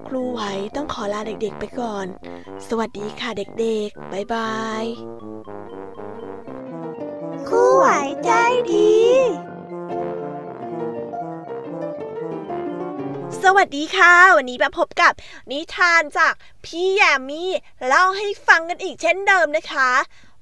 [0.06, 0.40] ครูไหว
[0.76, 2.06] ต้องขอลาเด็กๆไปก่อน
[2.68, 4.84] สวัสดีค่ะเด็กๆ บ๊ายบาย
[7.48, 7.86] ครูไหว
[8.24, 8.30] ใจ
[8.72, 8.94] ดี
[13.42, 15.12] สวัสดีค่ะ วันนี้มาพบกับ
[15.50, 16.34] นิทานจาก
[16.64, 17.50] พี่แยมมี่
[17.86, 19.90] เล่าให้ฟังกันอีกเช่นเดิมนะคะ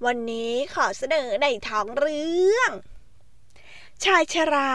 [0.05, 2.71] วันนี้ขอเสนอในท้องเรื่อง
[4.05, 4.73] ชายชรา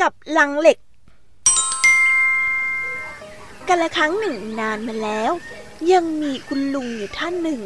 [0.00, 0.78] กับลังเหล็ก
[3.68, 5.32] กันละครั้งหนึ่งนานมาแล้ว
[5.92, 7.60] ยังมีคุณลุงอยู่ท่านหนึ่ง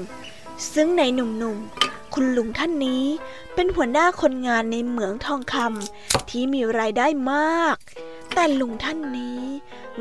[0.72, 3.05] ซึ่งในหนุ่มๆ คุณลุงท่านนี้
[3.55, 7.77] เป็นหัวหน้าคนงานในเหมืองทองคำที่มีรายได้มาก
[8.35, 9.42] แต่ลุงท่านนี้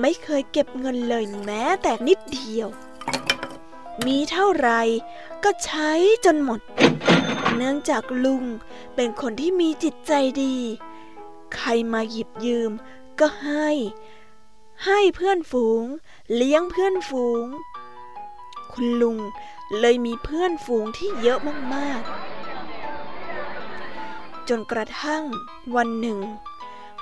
[0.01, 2.67] ไม่เคยเก็บเงินเลยแม้แต่นิดเดียว
[4.05, 4.69] มีเท่าไร
[5.43, 5.91] ก็ใช้
[6.25, 6.59] จนหมด
[7.55, 8.43] เนื่องจากลุง
[8.95, 10.57] เป็นคนที่มีจิตใจดี
[11.55, 12.71] ใครมาหยิบยืม
[13.19, 13.69] ก็ให้
[14.85, 15.83] ให้เพื่อนฝูง
[16.35, 17.45] เลี้ยงเพื่อนฝูง
[18.79, 19.17] คุณลุง
[19.79, 21.39] เลยมีเพื่อนฝูงที่เยอะ
[21.73, 25.23] มากๆ จนกระทั่ง
[25.75, 26.19] วันหนึ่ง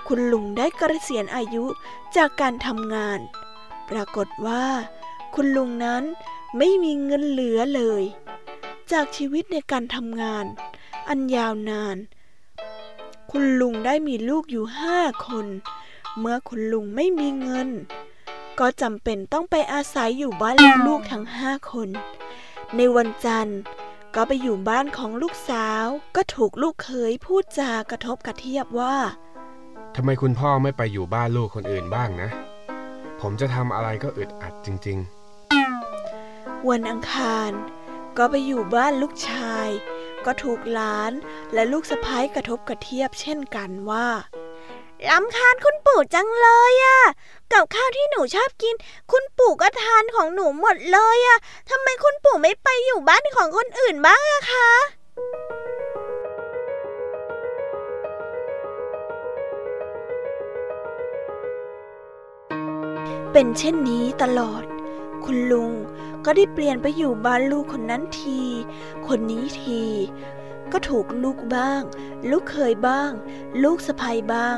[0.08, 1.66] คุณลุงได้กเกษียณอายุ
[2.16, 3.20] จากการทำงาน
[3.90, 4.66] ปรากฏว่า
[5.36, 6.04] คุณลุงนั้น
[6.58, 8.04] ไม่มีเงินเหลือเลย
[8.92, 10.46] จากชีวิตในการทำงาน
[11.10, 11.98] อันยาวนาน
[13.32, 15.48] คุณลุงได้มีลูกอยู่ห้าคน
[16.20, 17.70] เมื่อคุณลุงไม่มีเงิน
[18.60, 20.56] ก็จำเป็นต้องไปอาศัยอยู่บ้าน
[20.88, 21.89] ลูกๆทั้งห้าคน
[22.76, 23.60] ในวันจันทร์
[24.15, 28.96] ก็ไปอยู่บ้านของลูกสาว ก็ถูกลูกเขยพูดจากระทบกระเทียบว่า
[29.96, 32.30] ทำไมคุณพ่อไม่ไปอยู่บ้านลูกคนอื่นบ้างนะ
[33.22, 35.00] ผมจะทำอะไรก็อึดอัดจริง
[36.70, 37.52] วันอังคาร
[38.18, 39.70] ก็ไปอยู่บ้านลูกชาย
[40.26, 41.12] ก็ถูกหลาน
[41.54, 44.08] และลูกสะพ้ายกระทบกระเทียบเช่นกันว่า
[45.10, 47.02] ลำคาญคุณปู่จังเลยอะ
[47.54, 48.76] กับข้าวที่หนูชอบกิน
[49.12, 54.70] คุณปู่ก็ทานของหนูหมดเลยอะทำไมคุณปู่ไม่ไปอยู่บ้านของคนอื่นบ้างอะคะ
[63.32, 64.64] เป็นเช่นนี้ตลอด
[65.24, 65.74] คุณลุง
[66.26, 68.42] ก็ได้เปลี่ยนไปอยู่บ้านลูกคนนั้นที
[69.08, 69.84] คนนี้ที
[70.72, 71.82] ก็ถูกลูกบ้าง
[72.30, 73.12] ลูกเคยบ้าง
[73.64, 74.58] ลูกสะใภ้บ้าง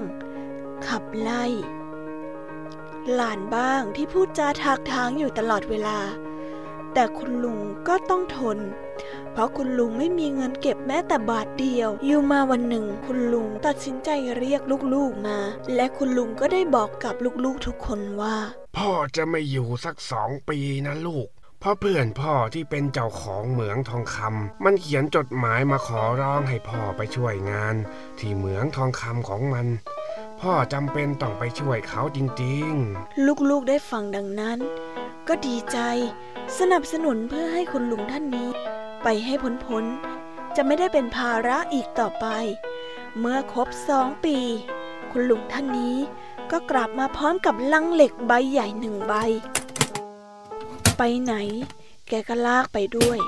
[0.87, 1.45] ขับไล่
[3.15, 5.99] หลานบ้างที่พูดจาทากทางอยู่ตลอดเวลา
[6.93, 8.57] แต่คุณลุงก็ต้องทน
[9.31, 14.61] เพราะคุณลุงไม่มีเงินเก็บแม้แต่บาทเดียว อยู่มาวันหนึ่ง คุณลุงตัดสินใจเรียก
[14.93, 15.37] ลูกๆมา
[15.75, 18.37] และคุณลุงก็ได้บอกกับลูกๆทุกคนว่า
[18.77, 21.27] พ่อจะไม่อยู่สักสองปีนะลูก
[21.59, 27.75] เพราะเพื่อนพ่อที่เป็นเจ้าของเหมืองทองคำมันเขียนจดหมายมาขอร้องให้พ่อไปช่วยงาน
[28.19, 29.67] ที่เหมืองทองคำของมัน
[30.41, 34.59] พ่อจำเป็นต้องไปช่วยเขาจริงๆ ลูกๆได้ฟังดังนั้น
[35.27, 35.77] ก็ดีใจ
[36.59, 38.49] สนับสนุนเพื่อให้คุณลุงท่านนี้
[39.03, 39.33] ไปให้
[39.65, 42.25] พ้นๆจะไม่ได้เป็นภาระอีกต่อไป
[43.19, 44.37] เมื่อครบสองปี
[45.11, 45.97] คุณลุงท่านนี้
[46.51, 49.13] ก็กลับมาพร้อมกับลังเหล็กใบใหญ่หนึ่งใบ
[50.97, 51.33] ไปไหน
[52.09, 53.19] แกก็ลากไปด้วย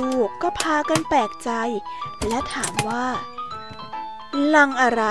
[0.00, 1.50] ลูกๆก็พากันแปลกใจ
[2.26, 3.06] และถามว่า
[4.54, 5.04] ลังอะไร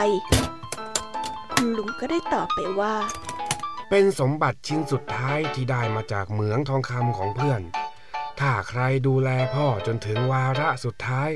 [1.61, 7.61] คุณลุงก็ได้ตอบไปว่าๆเป็นสมบัติชิ้นสุดท้ายที่ได้มาจากเหมืองทองคำของเพื่อน
[8.39, 11.29] ถ้าใครดูแลพ่อจนถึงวาระสุดท้าย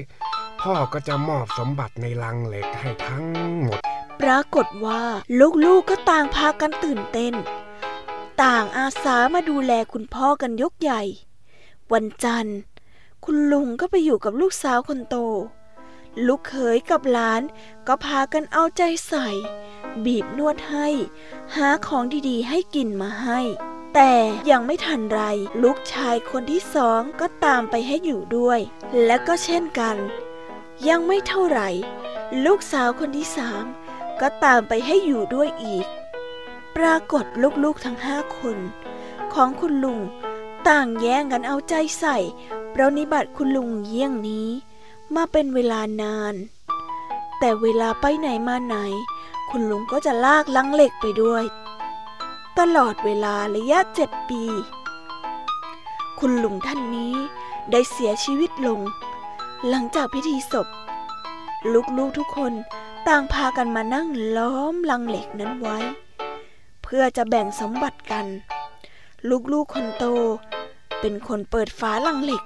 [0.62, 3.25] พ่อก็จะมอบสมบัติในลังเหล็กให้ทั้ง
[3.59, 3.79] หมด
[4.21, 5.01] ปรากฏว่า
[5.65, 7.33] ลูกๆก็ต่างพากันตื่นเต้น
[8.43, 11.01] ต่างอาสามาดูแลคุณพ่อกันยกใหญ่
[11.93, 12.59] วันจันทร์
[13.25, 15.17] คุณลุงก็ไปอยู่กับลูกสาวคนโต
[16.27, 17.41] ลูกเขยกับหลาน
[17.88, 19.29] ก็พากันเอาใจใส่
[20.06, 20.88] บีบนวดให้
[21.56, 23.39] หาของดีๆ ให้กินมาให้
[23.93, 24.13] แต่
[24.49, 25.21] ยังไม่ทันไร
[25.63, 28.60] ลูกชายคนที่สองก็ตามไปให้อยู่ด้วย
[29.06, 29.95] และก็เช่นกัน
[30.88, 31.69] ยังไม่เท่าไหร่
[32.45, 33.65] ลูกสาวคนที่สาม
[34.21, 35.86] ก็ตามไปให้อยู่ด้วยอีก
[36.75, 37.25] ปรากฏ
[37.63, 38.58] ลูกๆทั้งห้าคน
[39.34, 39.99] ของคุณลุง
[40.67, 42.17] ต่างแย่งกันเอาใจใส่
[42.73, 44.49] ปรนนิบัติคุณลุงเยี่ยงนี้
[45.15, 46.36] มาเป็นเวลานาน
[47.39, 48.75] แต่เวลาไปไหนมาไหน
[49.56, 51.44] คุณลุงก็จะลากลังเหล็กไปด้วย
[52.60, 54.44] ตลอดเวลาระยะเจ็ดปี
[56.20, 57.16] คุณลุงท่านนี้
[57.72, 58.80] ได้เสียชีวิตลง
[59.68, 60.68] หลังจากพิธีศพ
[61.98, 62.54] ลูกๆทุกคน
[63.08, 65.78] ต่างพากันมานั่งล้อมลังเหล็กนั้นไว้
[66.84, 68.26] เพื่อจะแบ่งสมบัติกัน
[69.52, 70.06] ลูกๆคนโต
[71.00, 72.44] เป็นคนเปิดฝาลังเหล็ก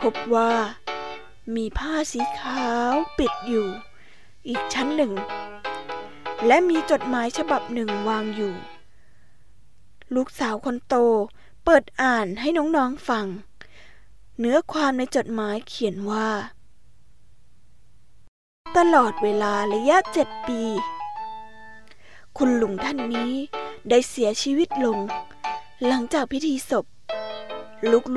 [0.00, 0.52] พบว่า
[1.56, 3.68] มีผ้าสีขาวปิดอยู่
[4.48, 5.12] อีกชั้นหนึ่ง
[6.46, 8.54] และมีจดหมายฉบับหนึ่งวางอยู่
[10.14, 10.94] ลูกสาวคนโต
[11.64, 13.26] เปิดอ่านให้น้องๆฟัง
[14.38, 16.28] เนื้อความในจดหมายเขียนว่า
[18.76, 20.62] ตลอดเวลาระยะเจ็ดปี
[22.38, 23.32] คุณลุงท่านนี้
[23.88, 24.98] ได้เสียชีวิตลง
[25.86, 26.86] หลังจากพิธีศพ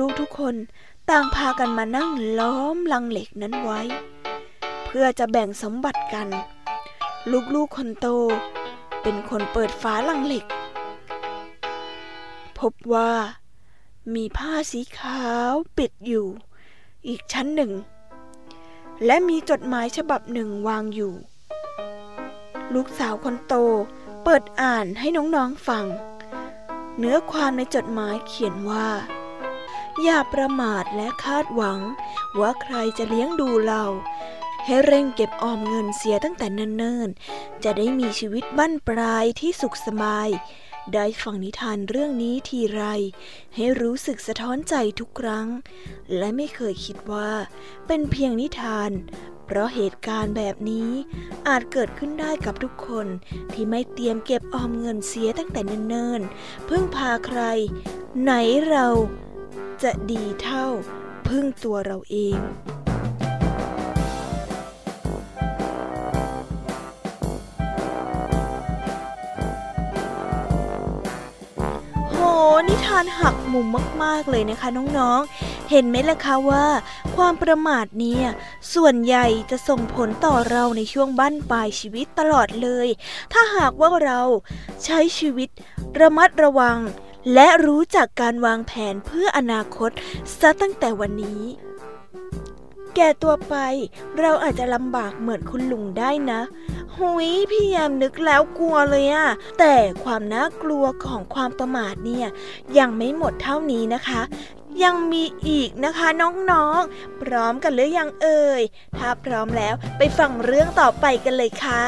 [0.04, 0.54] ูกๆทุกคน
[1.10, 3.80] ต่างพากันมานั่งล้อมลังเหล็กนั้นไว้
[4.92, 6.28] เพื่อจะแบ่งสมบัติกัน
[7.54, 8.06] ลูกๆคนโต
[9.02, 10.44] เป็นคนเปิดฝาลังเหล็ก
[12.58, 13.12] พบว่า
[14.14, 16.26] มีผ้าสีขาวปิดอยู่
[17.08, 17.72] อีกชั้นหนึ่ง
[19.06, 21.14] และมีจดหมายฉบับหนึ่งวางอยู่
[22.74, 23.54] ลูกสาวคนโต
[24.24, 25.86] เปิดอ่านให้น้องๆฟัง
[26.98, 28.88] เนื้อความในจดหมายเขียนว่า
[30.02, 31.80] อย่าประมาทและคาดหวัง
[32.40, 33.84] ว่าใครจะเลี้ยงดูเรา
[34.66, 40.28] ให้เร่งเก็บออมเงินเสียตั้งแต่เนิ่นๆ จะได้มีชีวิตบั้นปลายที่สุขสบาย
[40.94, 42.82] ได้ฟังนิทานเรื่องนี้ทีไร
[43.54, 45.48] ให้รู้สึกสะท้อนใจทุกครั้ง
[46.16, 47.30] และไม่เคยคิดว่า
[47.86, 48.90] เป็นเพียงนิทาน
[49.44, 50.90] เพราะเหตุการณ์แบบนี้
[51.48, 53.06] อาจเกิดขึ้นได้กับทุกคน
[53.52, 57.40] ที่ไม่เตรียมเก็บออมเงินเสียตั้งแต่เนิ่นๆ พึ่งพาใคร
[58.22, 58.32] ไหน
[58.68, 58.86] เรา
[59.82, 60.66] จะดีเท่า
[61.28, 73.66] พึ่งตัวเราเองานหักมุม
[74.02, 76.66] มากๆเลยนะคะน้องๆ เห็นไหมล่ะคะว่า
[77.16, 78.26] ความประมาทเนี่ย
[78.74, 82.88] ส่วนใหญ่จะส่งผลต่อเราในช่วงบั้นปลายชีวิตตลอดเลย
[83.32, 84.20] ถ้าหากว่าเรา
[84.84, 85.48] ใช้ชีวิต
[86.00, 86.78] ระมัดระวัง
[87.34, 89.90] และรู้จักการวางแผนเพื่ออนาคต
[90.38, 91.42] ซะตั้งแต่วันนี้
[92.96, 93.54] แก่ตัวไป
[94.18, 96.40] เราอาจจะลำบากเหมือนคุณลุงได้นะ
[96.96, 99.74] หุยพี่ยามนึกแล้วกลัวเลยอะแต่
[100.04, 102.26] ความน่ากลัวของความประมาทเนี่ย
[102.78, 104.20] ยังไม่หมดเท่านี้นะคะ
[104.82, 106.08] ยังมีอีกนะคะ
[106.50, 108.62] น้องๆ พร้อมกันหรือยังเอ่ย
[108.98, 111.84] ถ้าพร้อมแล้วไปฟังเรื่องต่อไปกันเลยค่ะ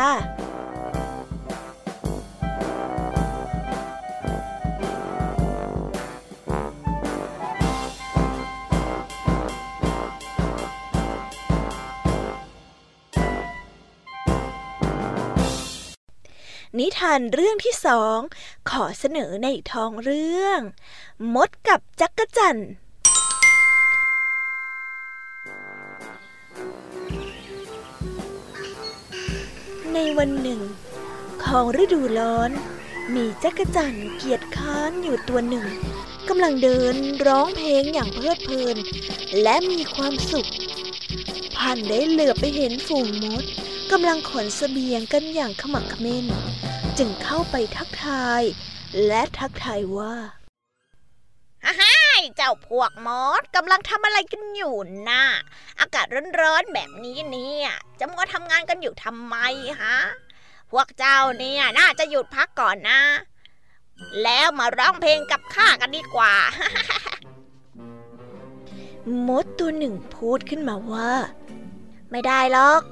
[16.79, 18.19] นิทานเรื่องที่สอง
[18.71, 20.61] ขอเสนอในท้องเรื่อง
[21.35, 22.71] มดกับจักรจันทร์
[29.95, 30.61] ในวันหนึ่ง
[31.45, 32.51] ของฤดูร้อน
[33.15, 35.67] มีจักรจันทร์เกียจค้านอยู่ตัวหนึ่ง
[36.29, 36.95] กำลังเดิน
[37.27, 38.77] ร้องเพลงอย่างเพลิดเพลิน
[39.43, 40.51] และมีความสุข
[41.57, 43.45] ผ่านได้เหลือไปเห็นฝูงมด
[43.93, 46.27] กำลังขนเสบียงกันอย่างขมักเขม้น
[46.99, 48.43] จึงเข้าไปทักทาย
[49.07, 50.15] และทักทายว่า
[51.65, 51.97] ฮ่าฮ่า
[52.37, 54.77] เจ้าพวกมอสกำลังทำอะไรกันอยู่
[55.09, 55.25] น่ะ
[55.81, 56.07] อากาศ
[56.41, 57.69] ร้อนๆแบบนี้เนี่ย
[58.01, 59.37] จะมัวทำงานกันอยู่ทำไม
[59.83, 59.99] ฮะ
[60.71, 63.01] พวกเจ้าเนี่ยน่าจะหยุดพักก่อนนะ
[64.23, 66.35] แล้วมาร้องเพลงกับข้ากันดีกว่า
[69.27, 71.11] มดตัวหนึ่งพูดขึ้นมาว่า
[72.11, 72.83] ไม่ได้หรอก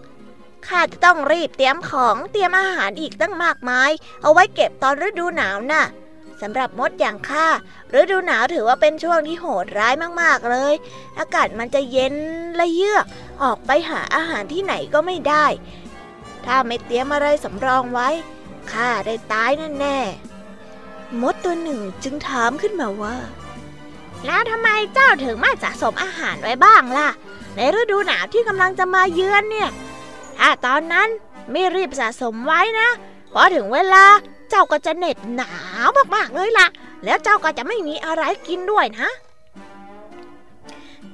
[0.71, 3.91] ข้าจะต้องรีบเตรียมของเตรียมอาหารอีกตั้งมากมาย
[4.23, 5.85] เอาไว้เก็บตอนฤดูหนาวน่ะ
[6.43, 7.47] สำหรับมดอย่างข้า
[8.01, 10.75] ฤดูหนาวถือว่าเป็นช่วงที่โหดร้ายมากๆเลย
[11.19, 12.15] อากาศมันจะเย็น
[12.57, 13.07] และเยือก
[13.43, 15.47] ออกไปหาอาหารที่ไหนก็ไม่ได้
[16.47, 18.09] ถ้าไม่เตรียมอะไรสำรองไว้
[18.73, 23.17] ข้าได้ตายแน่ๆมดตัวหนึ่งจึงถามขึ้นมาว่า
[24.27, 27.09] แล้วทำไมเจ้าถึงไม่สะสมอาหารไว้บ้างล่ะ
[27.57, 29.71] ในฤดูหนาวที่กำลังจะมาเยือนเนี่ย
[30.39, 31.09] ถ้าตอนนั้น
[31.51, 32.89] ไม่รีบสะสมไว้นะ
[33.33, 34.05] พอถึงเวลา
[34.51, 35.55] เจ้าก็จะเหน็ดหนา
[35.87, 36.67] วมากๆเลยล่ะ
[37.05, 39.09] แล้วเจ้าก็จะไม่มีอะไรกินด้วยนะ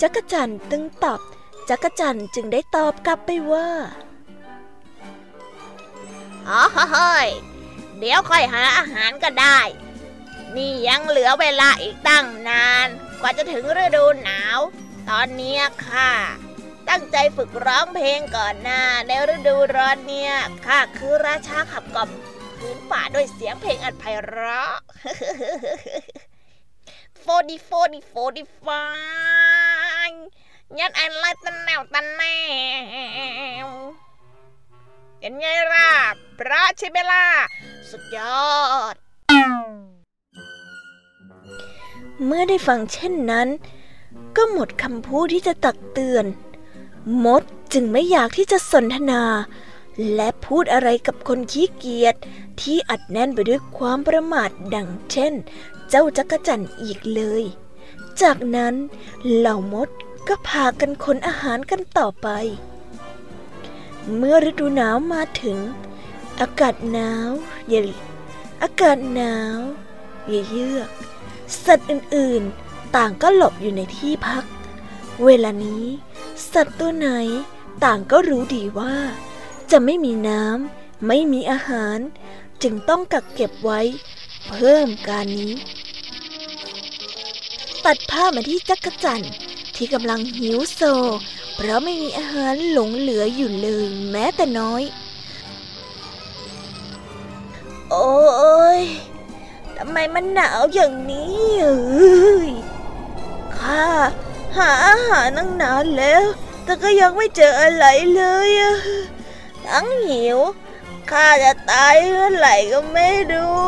[0.00, 1.20] จักรจันทร์ตึงตอบ
[1.68, 3.68] จักรจันทร์จึงได้ตอบกลับไปว่า
[6.48, 7.28] อ๋อเฮ้ย
[7.98, 9.58] เดี๋ยวค่อยหาอาหารก็ได้
[10.56, 12.88] นี่ยังเหลือเวลาอีกตั้งนาน
[13.20, 14.58] กว่าจะถึงฤดูหนาว
[15.08, 16.12] ตอนนี้ค่ะ
[16.88, 20.32] ตั้งใจฝึกร้องเพลงก่อนหนะในฤดูร้อนเนี่ย
[20.66, 22.10] ข้าคือราชาขับกล่อม
[22.58, 24.76] พื้นป่าด้วยเสียงเพลงอันไพเราะ
[27.20, 28.84] โฟดีโฟดีโฟดีฟา
[30.10, 30.12] ย
[30.78, 32.22] ยัดไอไลตันแนวตันแน
[33.64, 33.68] ว
[35.18, 35.90] เป็นไงล่ะ
[36.38, 37.26] พระใช่ไหมล่ะ
[37.90, 38.54] สุดยอ
[38.92, 38.94] ด
[42.24, 43.48] เมื่อได้ฟังเช่นนั้น
[44.36, 46.24] ก็หมดคำพูดที่จะตักเตือน
[47.24, 47.42] มด
[47.72, 49.22] จึงไม่อยากที่จะสนทนา
[50.14, 52.14] และพูดอะไรกับคนขี้เกียจ
[52.60, 55.32] ที่อัดแน่นไปด้วยความประมาทดังเช่น
[55.88, 57.44] เจ้าจักรจันทร์อีกเลย
[58.22, 58.74] จากนั้น
[59.34, 59.88] เหล่ามด
[60.28, 62.28] ก็พากันขนอาหารกันต่อไป
[64.14, 65.58] เมื่อฤดูหนาวมาถึง
[66.40, 67.30] อากาศหนาว
[67.68, 67.86] เย็น
[68.62, 69.58] อากาศหนาว
[70.28, 70.90] เยือก
[71.64, 74.44] สัตว์อื่นๆ ต่างก็หลบอยู่ในที่พัก
[75.24, 75.84] เวลานี้
[76.52, 77.08] สัตว์ตัวไหน
[77.84, 78.94] ต่างก็รู้ดีว่า
[79.70, 81.98] จะไม่มีน้ำไม่มีอาหาร
[82.62, 83.80] จึงต้องกักเก็บไว้
[84.50, 85.54] เพิ่มการนี้
[87.84, 89.32] ตัดผ้ามาที่จักรจันทร์
[89.76, 90.80] ที่กำลังหิวโซ
[91.54, 94.82] เพราะไม่มีอาหารหลงเหลืออยู่เลยแม้แต่น้อย
[97.90, 98.82] โอ้ย
[99.76, 102.50] ทำไมมันหนาวอย่างนี้เอ้ย
[103.58, 103.86] ข้า
[104.56, 106.24] หาอาหารตั้งนานแล้ว
[106.64, 108.76] แต่ก็ยังไม่เจออะไรเลยอะ
[109.66, 110.38] ทั้งหิว
[111.10, 113.66] ข้าจะตายเมื่อไหร่ก็ไม่รู้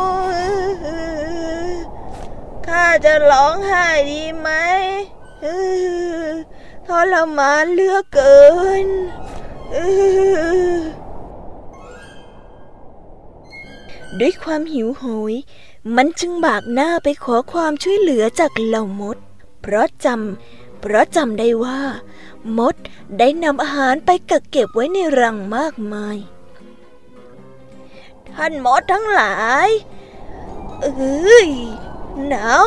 [2.66, 4.48] ข้าจะร้องไห้ดีไหม
[6.87, 8.38] ทรมานเลือเกิ
[8.85, 8.87] น
[14.20, 15.35] ด้วยความหิวโหย
[15.96, 19.16] มันจึงบากหน้าไปขอความช่วยเหลือจากเหล่ามด
[19.62, 21.81] เพราะจำ เพราะจำได้ว่า
[22.59, 22.75] มด
[23.19, 26.17] ได้นำอาหารไปกักเก็บไว้ในรังมากมาย
[28.29, 29.37] ท่านมดทั้งหลา
[29.67, 29.69] ย
[30.81, 31.49] เอ้ย
[32.27, 32.64] หนาว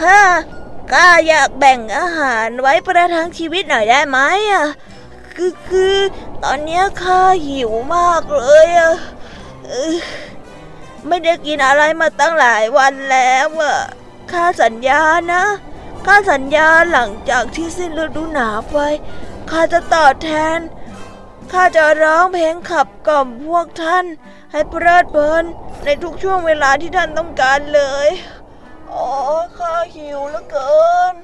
[0.00, 0.20] ข้า
[0.92, 4.18] ข้าอยากแบ่งอาหารไว้ประทังชีวิตหน่อยได้ไหม
[4.50, 4.66] อะ
[5.34, 5.96] คือคือ
[6.42, 8.94] ตอนนี้ข้าหิวมากเลยอะ
[11.06, 13.76] ไม่ได้กินอะไรมาตั้งหลายวันแล้วอะ
[14.30, 15.44] ข้าสัญญานะ
[16.10, 18.78] ข้าสัญญาหลังจากที่สิ้นฤดูหนาวไป
[19.50, 20.58] ข้าจะตอบแทน
[21.52, 24.04] ข้าจะร้องเพลงขับกล่อมพวกท่าน
[24.52, 25.44] ให้เพลิดเพลิน
[25.84, 28.08] ในทุกช่วงเวลาที่ท่านต้องการเลย
[28.92, 29.08] อ๋อ
[29.58, 31.14] ข้าหิวเหลือเกิน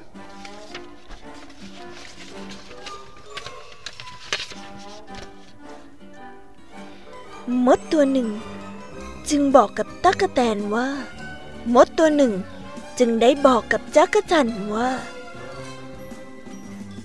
[7.65, 8.29] มดตัวหนึ่ง
[9.29, 10.87] จึงบอกกับตั๊กแตนว่า
[11.73, 12.33] มดตัวหนึ่ง
[12.99, 14.91] จึงได้บอกกับจักรจันว่า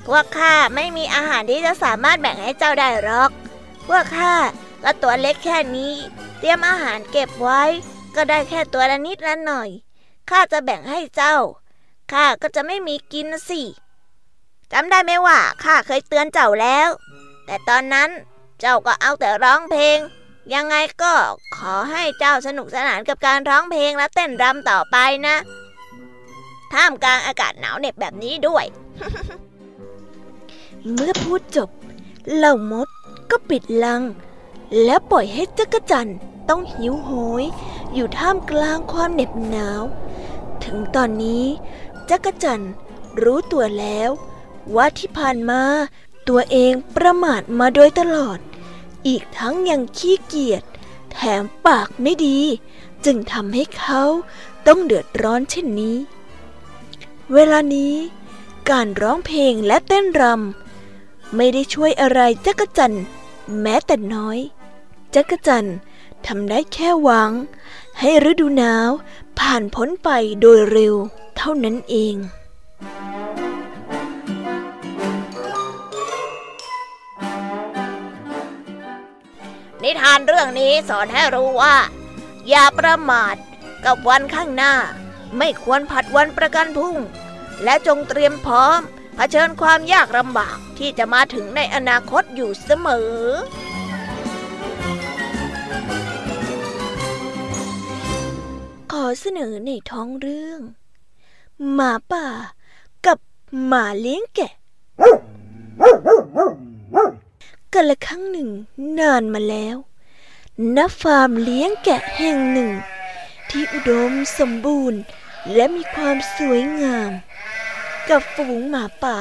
[0.07, 3.31] พวกข้าไม่มีอาหารที่จะสามารถแบ่งให้เจ้าได้หรอก
[3.88, 4.35] พวกข้า
[4.83, 5.94] ก็ตัวเล็กแค่นี้
[6.38, 7.62] เตรียมอาหารเก็บไว้
[8.14, 9.68] ก็ได้แค่ตัวละนิดละหน่อย
[10.31, 11.37] ข้าจะแบ่งให้เจ้า
[12.12, 13.62] ข้าก็จะไม่มีกินสิ
[14.72, 16.88] จำได้ไหมว่าข้าเคยเตือนเจ้าแล้ว
[17.46, 18.11] แต่ตอนนั้น
[18.61, 19.98] เจ้าก็เอาแต่ร้องเพลง
[20.55, 21.14] ยังไงก็
[21.57, 25.37] ขอให้เจ้าสนุกสนานกับการร้องเพลงและเต้นรำต่อไปนะ
[26.72, 28.64] ท่ามกลางอากาศหนาวเหน็บแบบนี้ด้วย
[30.92, 31.68] เมื่อพูดจบ
[32.35, 32.88] เหล่ามด
[33.30, 34.02] ก็ปิดลัง
[34.85, 36.11] แล้วปล่อยให้จักรจัน
[36.48, 37.11] ต้องหิวโห
[37.42, 37.44] ย
[37.94, 39.83] อยู่ท่ามกลางความเหน็บหนาว
[40.64, 41.44] ถึงตอนนี้
[42.11, 42.64] จักรจัน
[43.22, 44.11] รู้ตัวแล้ว
[44.76, 45.62] ว่าที่ผ่านมา
[46.28, 48.38] ตัวเองประมาทมาโดยตลอด
[49.06, 50.62] อีกทั้งยังขี้เกียจ
[51.12, 52.38] แถมปากไม่ดี
[53.04, 54.02] จึงทำให้เขา
[54.66, 55.96] ต้องเดือดร้อนเช่นนี้
[57.34, 57.94] เวลานี้
[58.70, 62.96] การร้องเพลงและเต้นรำไม่ได้ช่วยอะไรจักรจัน
[63.60, 64.38] แม้แต่น้อย
[65.14, 65.68] จักรจัน
[66.26, 67.30] ทำได้แค่หวัง
[68.00, 68.90] ให้ฤดูหนาว
[69.38, 70.08] ผ่านพ้นไป
[70.40, 70.94] โดยเร็ว
[71.36, 72.14] เท่านั้นเอง
[79.82, 81.76] นิทานเรื่องนี้สอนให้รู้ว่า
[82.48, 83.34] อย่าประมาท
[83.84, 84.74] กับวันข้างหน้า
[85.36, 86.96] ไม่ควรผัดวันประกันพรุ่ง
[87.64, 88.80] และจงเตรียมพร้อม
[89.14, 93.10] เผชิญความยากลำบากที่จะมาถึงในอนาคตอยู่เสมอ
[98.92, 100.60] ขอเสนอในท้องเรื่อง
[101.72, 102.26] หมาป่า
[103.06, 103.18] กับ
[103.66, 104.52] หมาเลี้ยงแกะ
[107.72, 108.48] กันละครั้งหนึ่ง
[108.98, 109.76] นานมาแล้ว
[110.76, 112.70] ณฟาร์มเลี้ยงแกะแห่งหนึ่ง
[113.50, 115.00] ที่อุดมสมบูรณ์
[115.54, 117.10] และมีความสวยงาม
[118.10, 119.18] กับฝูงหมาป่า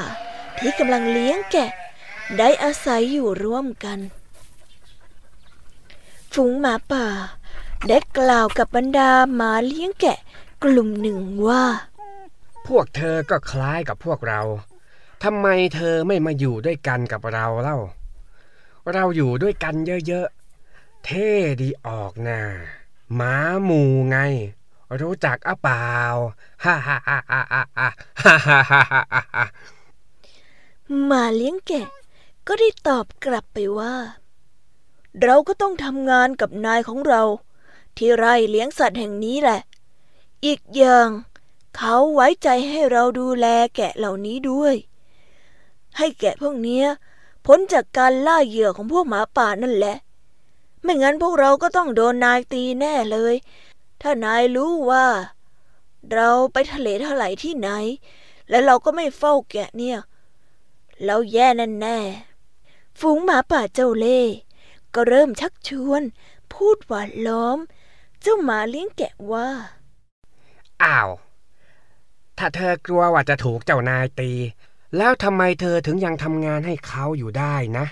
[0.57, 1.71] ที่กำลังเลี้ยงแกะ
[2.37, 3.99] ได้อาศัยอยู่ร่วมกัน
[6.33, 7.07] ฝูงหมาป่า
[7.87, 10.17] ได้กล่าวกับบรรดาหมาเลี้ยงแกะ
[10.63, 11.65] กลุ่มหนึ่งว่า
[12.67, 14.41] พวกเธอก็คล้ายกับพวกเรา
[15.23, 17.77] ทำไมเธอไม่มาอยู่ด้วยกันกับเราเล่า
[18.93, 19.75] เราอยู่ด้วยกัน
[20.07, 21.29] เยอะๆ เท่
[21.61, 22.41] ดีออกนะ
[23.15, 24.17] หมาหมูไง
[25.01, 25.87] รู้จักอะเปล่า
[26.63, 27.89] ฮ่ฮ่าฮ่าฮ่าฮ่าฮ่า
[28.23, 29.45] ฮ่าฮ่าฮ่าฮ่า
[31.05, 31.87] หมาเลี้ยงแกะ
[32.47, 33.95] ก็ได้ตอบกลับไปว่า
[35.23, 37.21] เราก็ต้องทำงานกับนายของเรา
[37.97, 39.59] ที่ไร่เลี้ยงสัตว์แห่งนี้แหละ
[40.45, 41.09] อีกอย่าง
[41.77, 44.75] เขาไว้ใจให้เราดูแลแกะเหล่านี้ด้วย
[45.97, 46.85] ให้แกะพวกเนี้ย
[47.45, 49.95] พ้นจากการล่าเหยื่อของพวกหมาป่านั่นแหละ
[50.83, 53.35] ไม่งั้นพวกเราก็ต้องโดนนายตีแน่เลย
[54.01, 55.05] ถ้านายรู้ว่า
[56.13, 57.69] เราไปทะเลทลายที่ไหน
[58.49, 59.99] และเราก็ไม่เฝ้าแกะเนี่ย
[61.05, 61.99] เราแย่แน่แน่
[62.99, 64.21] ฝูงหมาป่าเจ้าเล่
[64.95, 66.03] ก็เริ่มชักชวน
[66.53, 67.57] พูดหวานล้อม
[68.21, 69.49] เจ้าหมาเลี้ยงแกะว่า
[70.83, 71.09] อ้าว
[72.37, 74.31] ถ้าเธอกลัวว่าจะถูกเจ้านายตี
[74.97, 77.85] แล้วทำไมเธอถึงยังทำงานให้เขาอยู่ได้นะ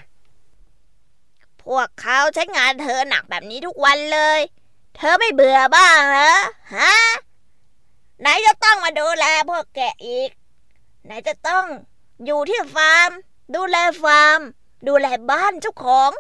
[1.68, 4.39] พวกเขาใช้งานเธอหนักแบบนี้ทุกวันเลย
[4.95, 6.34] เธอไม่เบื่อบ้างเหรอ
[6.76, 6.95] ฮะ
[8.22, 10.30] ไหนจะต้องมาดูแลพวกแกอีก
[11.05, 11.65] ไหนจะต้อง
[12.26, 13.09] อยู่ที่ฟาร์ม
[13.55, 14.39] ดูแลฟาร์ม
[14.88, 16.11] ดูแลบ้านเจ้าของ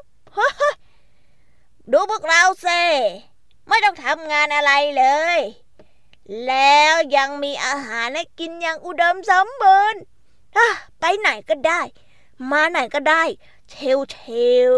[1.91, 2.67] ดูพวกเราเซ
[3.67, 5.05] ไม่ต้องทำงานอะไรเล
[5.37, 5.39] ย
[6.47, 10.01] แล้วยังมีอาหารให้กินอย่างอุดมสมบูรณ์
[10.99, 11.81] ไปไหนก็ได้
[12.51, 13.23] มาไหนก็ได้
[13.69, 14.17] เชลเช
[14.71, 14.73] ล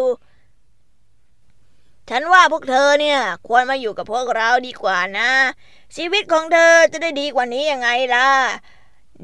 [2.09, 5.31] ฉันว่าพวกเธอเนี่ย ควรมาอยู่กับพวกเราดีกว่านะ
[5.95, 8.29] ชีวิตของเธอจะได้ดีกว่านี้ยังไงล่ะ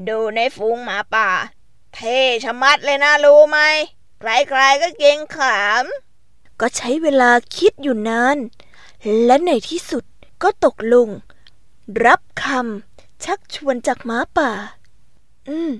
[0.08, 1.28] ดูในฝูงหมาป่า
[1.94, 3.58] เท่ชะมัดเลยนะรู้ไหม
[4.20, 5.84] ใครๆก็เก่งขาม
[6.60, 8.38] ก็ใช้เวลาคิดอยู่นาน
[9.24, 10.04] และในที่สุด
[10.42, 11.08] ก็ตกลง
[12.06, 14.50] รับคำชักชวนจากหมาป่า
[15.48, 15.70] อืม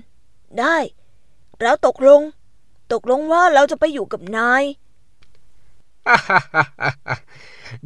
[0.59, 0.77] ได้
[1.61, 2.21] เราตกลง
[2.93, 4.63] ตกลงว่าเราจะไปอยู่กับนาย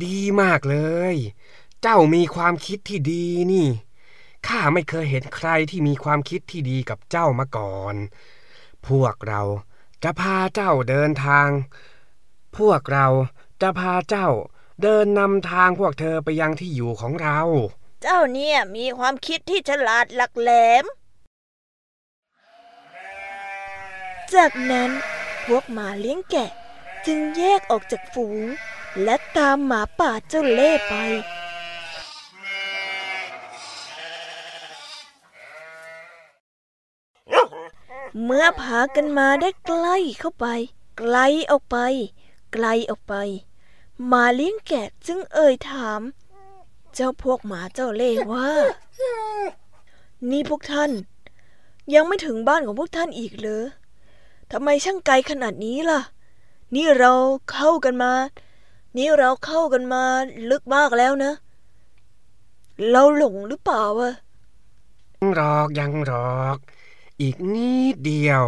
[0.03, 0.77] ดีมากเล
[1.13, 1.15] ย
[1.81, 3.67] เจ้ามีความคิดที่ดีนี่
[4.47, 7.95] ข้าไม่เคยเห็นใครที่มีความคิดที่ดีกับเจ้ามาก่อน
[8.87, 9.41] พวกเรา
[10.03, 11.49] จะพาเจ้าเดินทาง
[12.57, 13.07] พวกเรา
[13.61, 14.29] จะพาเจ้า
[14.81, 17.39] เดินนำทางพวกเธอไปยังที่อยู่ของเรา
[18.01, 20.51] เจ้าเนี่ยมีความคิดที่ฉลาดหลักแหล
[20.83, 20.85] ม
[24.33, 24.91] จากนั้น
[25.45, 26.51] พวกหมาเลี้ยงแกะ
[27.05, 28.45] จึงแยกออกจากฝูง
[29.03, 30.95] และตามหมาป่าเจ้าเล่ไป
[38.23, 40.45] เมื่อพากันมาได้ใกล้เข้าไป
[40.97, 41.17] ไกล
[41.51, 41.77] ออกไป
[42.53, 43.15] ไกลออกไป
[44.07, 46.01] หมาเลี้ยงแกะจึงเอ่ยถาม
[46.93, 48.49] เจ้าพวกหมาเจ้าเล่ว่า
[50.29, 50.91] นี่พวกท่าน
[51.93, 53.65] ยังไม่ถึงบ้านของพวกท่านอีกเหรอ
[54.51, 56.01] ทำไมช่างไกลขนาดนี้ล่ะ
[56.75, 57.11] นี่เรา
[57.51, 58.13] เข้ากันมา
[58.97, 60.03] นี่เราเข้ากันมา
[60.49, 61.31] ลึกมากแล้วนะ
[62.89, 64.11] เราหลงหรือเปล่าวะ
[65.19, 66.57] ยังรอกยังรอก
[67.21, 68.43] อีกนิดเดียว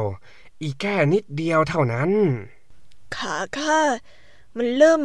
[0.61, 2.11] อีกแค่นิดเดียวเท่านั้น
[3.15, 3.79] ขาข้า
[4.57, 5.01] มันเริ่ม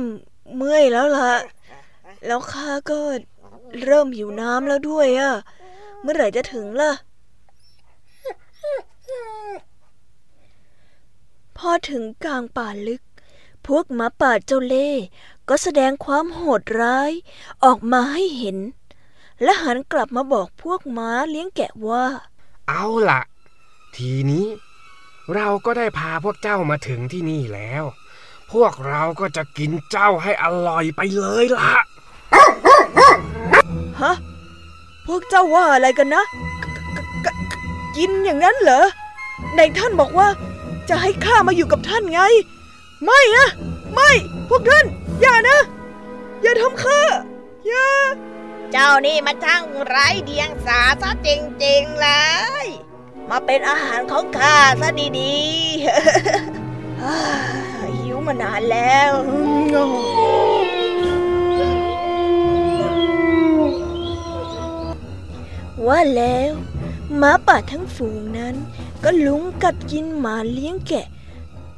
[0.55, 1.33] เมื่อยแล้วล่ะ
[2.27, 2.99] แล้วข้าก็
[3.85, 5.33] เริ่มหิวน้ำแล้วด้วยอะ
[6.03, 6.93] เมื่อไหร่จะถึงล่ะ
[11.59, 13.03] พอถึงกลางป่าลึก
[13.69, 15.05] พวกหมาป่าเจ้าเล่ห์
[15.49, 17.11] ก็แสดงความโหดร้าย
[17.65, 18.59] ออกมาให้เห็น
[19.43, 22.05] และหันกลับมาบอกพวกม้าเลี้ยงแกะว่า
[22.69, 23.21] เอาล่ะ
[23.97, 24.47] ทีนี้
[25.35, 27.85] เราก็ได้พาพวกเจ้ามาถึงที่นี่แล้ว
[28.53, 31.73] พวกเราก็จะกินเจ้าให้อร่อยไปเลยล่ะ
[34.01, 34.15] ฮะ
[35.07, 36.25] พวกเจ้าว่าอะไรกันนะ
[36.97, 37.53] กกก
[37.97, 38.85] กินอย่างนั้นเหรอ
[39.57, 40.29] ในท่านบอกว่า
[40.89, 42.21] จะให้ข้ามาอยู่กับท่านไง
[43.05, 43.49] ไม่นะ
[43.95, 44.11] ไม่
[44.49, 44.85] พวกท่าน
[45.21, 45.61] อย่านะ
[46.43, 47.01] อย่าทำข้า
[47.67, 47.89] อย่า
[48.73, 51.29] เจ้านี่มันช่างไร้เดียงสาซะจ
[51.65, 52.09] ริงๆเล
[52.65, 52.67] ย
[53.31, 54.89] มาเป็นอาหารของข้าซะ
[55.21, 59.13] ดีๆ หิวมานานแล้ว
[65.87, 66.53] ว่าแล้ว
[67.17, 68.55] หมาป่าทั้งฝูงนั้น
[69.05, 71.07] ก็ลุงกัดกินหมาเลี้ยงแกะ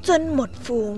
[0.08, 0.96] จนหมดฝูง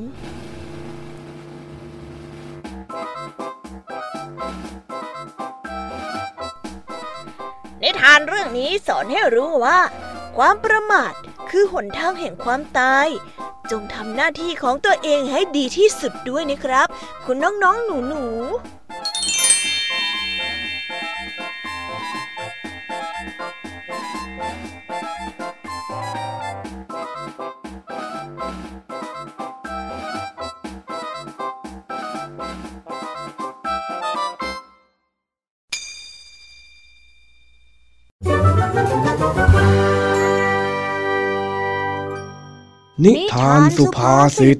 [7.83, 9.79] นิทานเรื่องนี้สอนให้รู้ว่า
[10.37, 11.13] ความประมาท
[11.51, 13.09] คือหนทางแห่งความตาย
[13.71, 16.89] จงทำหน้าที่ของตัวเองให้ดีที่สุดด้วยนะครับ
[17.25, 18.82] คุณน้องๆหนูๆ
[43.05, 44.59] นิทานสุภาษิต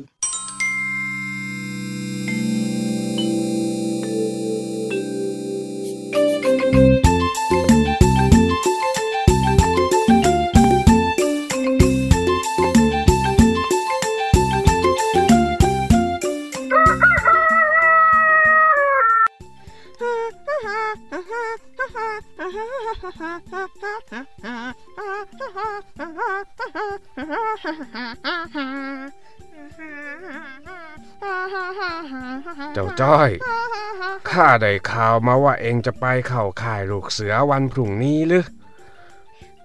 [34.63, 38.47] ได้ข่าวมาว่าเองจะไปเข้าค่ายลูกเสือวันพรุ่งนี้หรือ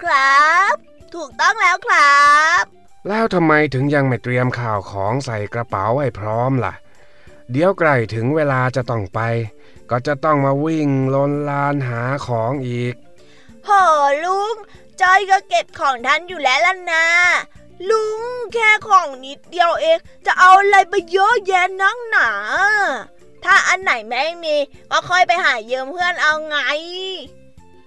[0.02, 0.76] ครับ
[1.14, 2.28] ถูกต้องแล้วครั
[2.62, 2.64] บ
[3.08, 6.74] แล้วทำไมถึงยังไม่เตรียมข่าวของใส่กระเป๋าให้พร้อมล่ะ
[7.52, 9.20] เดี๋ยวใกล้ถึงเวลาจะต้องไป
[9.90, 12.96] ก็จะต้องมาวิ่งลนลานหาของอีก
[13.66, 13.70] โห
[14.24, 14.56] ลุง
[15.02, 17.06] จอยก็เก็บของทันอยู่แล้วล่ะนะ
[17.90, 18.22] ลุง
[18.54, 22.30] แค่ของนิดเดียวเอง จะเอาอะไรไปเยอะแยะนักหนา
[23.50, 24.56] ถ้าอันไหนไม่มี
[24.92, 26.58] ก็ค่อยไปหายืมเพื่อนเอาไง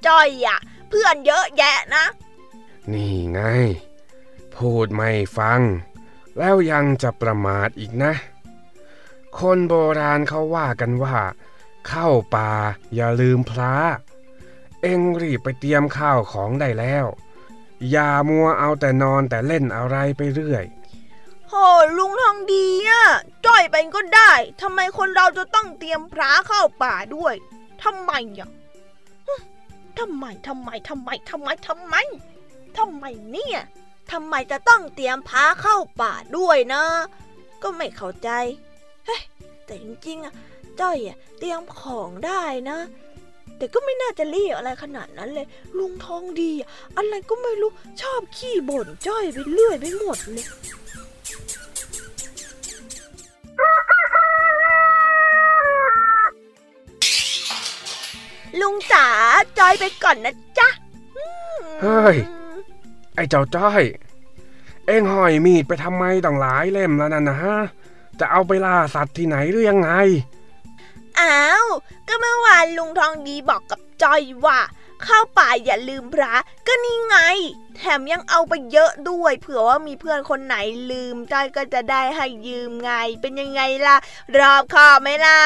[0.07, 0.59] จอยอะ
[0.89, 2.05] เพื่อนเยอะแยะนะ
[2.93, 3.41] นี่ไง
[4.55, 5.61] พูดไม่ฟัง
[6.39, 8.13] แล้วยังจะประมาทอีกนะ
[9.39, 11.17] คนโบราณเขาว่ากันว่า
[11.89, 12.51] เข้าป่า
[12.95, 13.75] อย่าลืมพระ
[14.83, 17.07] เอ็งรีบไปเตรียมข้าวของได้แล้ว
[17.91, 20.65] อย่ามัวเอาแต่นอนแต่เล่นอะไรไปเรื่อย
[21.53, 21.57] โห
[21.99, 23.05] ลุงทองดีอะ
[23.47, 24.33] จ่อยไปก็ได้
[24.63, 27.35] ทำไมคนเราจะต้องเตรียมพระเข้าป่าด้วย
[27.85, 28.51] ทำไมอะ
[29.99, 31.95] ทำไมทำไมทำไมทำไมทำไม
[32.79, 33.61] ทำไมเนี่ย
[34.13, 36.83] ทำไมจะต้องเตรียมพระเข้าป่าด้วยนะ
[37.63, 38.29] ก็ไม่เข้าใจ
[39.07, 39.23] เฮ้ย
[39.65, 40.35] แต่จริงๆอะ
[40.81, 42.79] จ้อยอะเตรียมของได้นะ
[43.57, 45.47] แต่ก็ไม่น่าจะรีบอะไรขนาดนั้นเลย
[45.79, 46.53] ลุงทองดี
[46.97, 47.71] อะไรก็ไม่รู้
[48.01, 50.47] ชอบขี้บ่นจ้อยไปเรื่อยไปหมดเลย
[58.61, 59.07] ลุงจ๋า
[59.59, 60.69] จอยไปก่อนนะจ๊ะ
[61.17, 61.25] อื
[61.59, 62.17] มเฮ้ย
[63.15, 63.83] ไอ้เจ้าจ้อย
[64.87, 67.57] เอ็งห้อยมีดไปทำไมต้องหลายเล่มแล้วนั่นนะฮะ
[68.21, 69.91] จะเอาไปล่าสัตว์ที่ไหนหรือยังไง
[71.21, 71.67] อ้าว
[72.09, 74.59] ก็เมื่อวานลุงทองดีบอกกับจอยว่า
[75.03, 76.35] เข้าป่าอย่าลืมพระ
[76.67, 77.17] ก็นี่ไง
[77.77, 80.57] แถมยังเอาไปเยอะด้วย เผื่อว่ามีเพื่อนคนไหน
[80.91, 82.91] ลืมจอยก็จะได้ให้ยืมไง
[83.21, 83.97] เป็นยังไงล่ะ
[84.39, 85.41] รอบคอบไหมล่ะ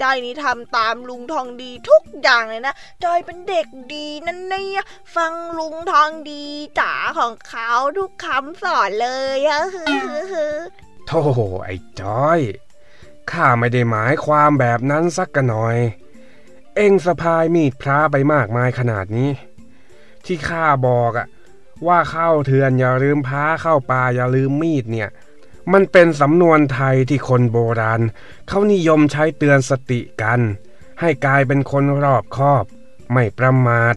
[0.00, 2.74] จอยนี่ทำตามลุงทองดีทุกอย่างเลยนะ
[3.04, 4.82] จอยเป็นเด็กดีนั่นเนี่ย
[5.16, 6.44] ฟังลุงทองดี
[6.80, 9.62] จ๋าของเขาทุกคำสอนเลยอะ
[11.06, 11.22] โธ่
[11.64, 12.40] ไอ้จ้อย
[13.30, 15.76] ข้าไม่ได้หมายความแบบนั้นสักกันหน่อย
[16.76, 19.30] เอ็งสะพายมีดพระไปมากมายขนาดนี้
[20.24, 21.26] ที่ข้าบอกอะ
[21.86, 25.08] ว่าเข้าเถือนอย่าลืมพระเข้าป่าอย่าลืมมีดเนี่ย
[25.72, 28.02] มันเป็นสำนวนไทยที่คนโบราณ
[28.48, 30.40] เขานิยมใช้เตือนสติกัน
[31.00, 32.64] ให้กลายเป็นคนรอบคอบ
[33.12, 33.94] ไม่ประมาท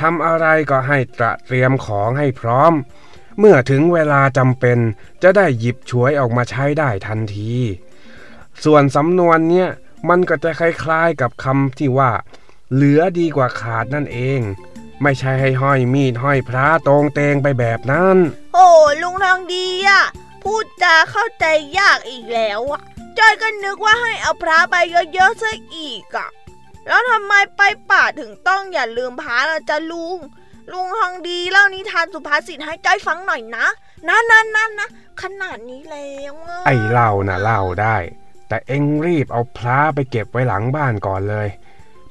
[0.00, 2.72] ทำอะไรก็ให้ตระเตรียมของให้พร้อม
[3.38, 4.78] เมื่อถึงเวลาจำเป็น
[5.22, 7.54] จะได้หยิบฉวยออกมาใช้ได้ทันที
[8.64, 9.70] ส่วนสำนวนเนี่ย
[10.08, 12.12] มันก็จะคล้ายๆกับคำที่ว่า
[12.72, 14.40] เหลือดีกว่าขาดนั่นเอง
[15.02, 18.16] ไม่ใช่ให้ห้อยมีดห้อยพระตรงเตงไปแบบนั้น
[18.54, 18.68] โอ้
[19.02, 20.02] ลุงทองดีอะ
[20.46, 21.46] พูดจาเข้าใจ
[21.78, 22.82] ยากอีกแล้วอะ
[23.18, 24.76] จอยก็นึกว่าให้เอาพระไป
[25.14, 26.28] เยอะๆซะอีกอะ
[26.86, 30.18] แล้วทำไมไปป่าถึงต้องอย่าลืมพระล่ะจ๊ะลุง
[30.72, 33.66] ลุงทองดีเล่านิทานสุภาษิตให้จอยฟังหน่อยนะ
[34.08, 34.88] นะนะนะนะ
[35.22, 36.34] ขนาดนี้แล้ว
[36.66, 37.96] ไอ้เล่านะเล่าได้
[38.48, 41.48] แต่เอ็งรีบเอาพระไปเก็บไว้หลังบ้านก่อนเลย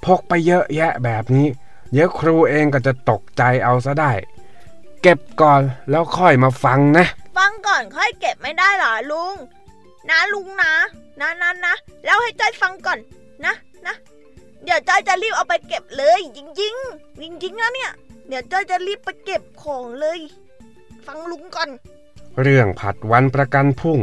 [0.05, 1.47] พกไปเยอะแยะแบบนี้
[1.91, 4.11] เดี๋ยวครูเองก็จะตกใจเอาซะได้
[5.01, 9.35] เก็บก่อนแล้วค่อยมาฟังนะ ฟังก่อนค่อยเก็บไม่ได้หรอลุง
[10.09, 10.73] นะลุงนะ
[11.19, 11.75] นะนะนะ
[12.05, 12.99] แล้วให้จอยฟังก่อน
[13.45, 13.53] นะ
[13.85, 13.95] นะ
[14.63, 17.91] เดี๋ยวจอยจะรีบเอาไปเก็บเลย จริงๆจริงๆนะเนี่ย
[18.27, 20.19] เดี๋ยวจอยจะรีบไปเก็บของเลย
[21.05, 21.69] ฟังลุงก่อน
[22.41, 23.99] เรื่องผัดวันประกันพุ่ง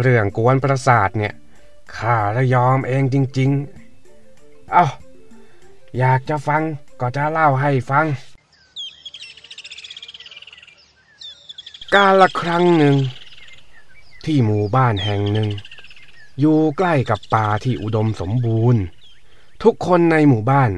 [0.00, 1.34] เรื่องกวนประสาทเนี่ย
[1.96, 3.50] ข้าละยอมเองจริง
[4.14, 4.84] ๆ เอา
[5.98, 6.62] อยากจะฟัง
[7.00, 8.06] ก็จะเล่าให้ฟัง
[11.94, 12.96] กาละครั้งหนึ่ง
[14.24, 15.48] ที่หมู่บ้านแห่งหนึ่ง
[16.40, 18.82] อยู่ใกล้กับป่าที่อุดมสมบูรณ์
[19.62, 20.70] ทุกคนในหมู่บ้าน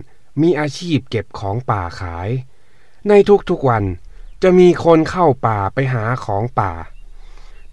[0.43, 2.29] มีอาชีพเก็บของป่าขาย
[3.09, 3.13] ใน
[3.51, 3.85] ทุกๆวัน
[4.43, 6.73] จะมีคนเข้าป่าไปหาของป่า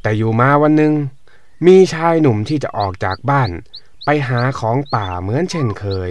[0.02, 0.94] แต่อยู่มาวันหนึ่ง
[1.68, 3.50] มีชายหนุ่มที่จะออกจากบ้าน
[4.06, 6.10] ไปหาของป่าเหมือนเช่นเคย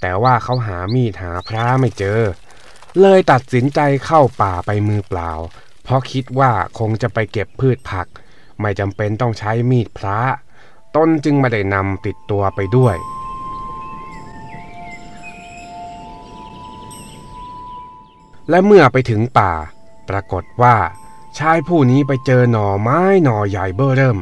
[0.00, 2.20] แต่ว่าเขาหามีดหาพระไม่เจอ
[3.00, 5.32] เลยตัดสินใจเข้าป่าไปมือเปล่า
[5.84, 8.06] เพราะคิดว่าคงจะไปเก็บพืชผัก
[8.60, 10.18] ไม่จำเป็นต้องใช้มีดพระ
[10.96, 12.96] ต้นจึงไม่ได้นำติดตัวไปด้วย
[18.48, 19.52] และเมื่อไปถึงป่า
[20.08, 20.76] ปรากฏว่า
[21.38, 24.18] ชายผู้นี้ไปเจอหน่อไม้หน่อใหญ่เบ้อเริ่ม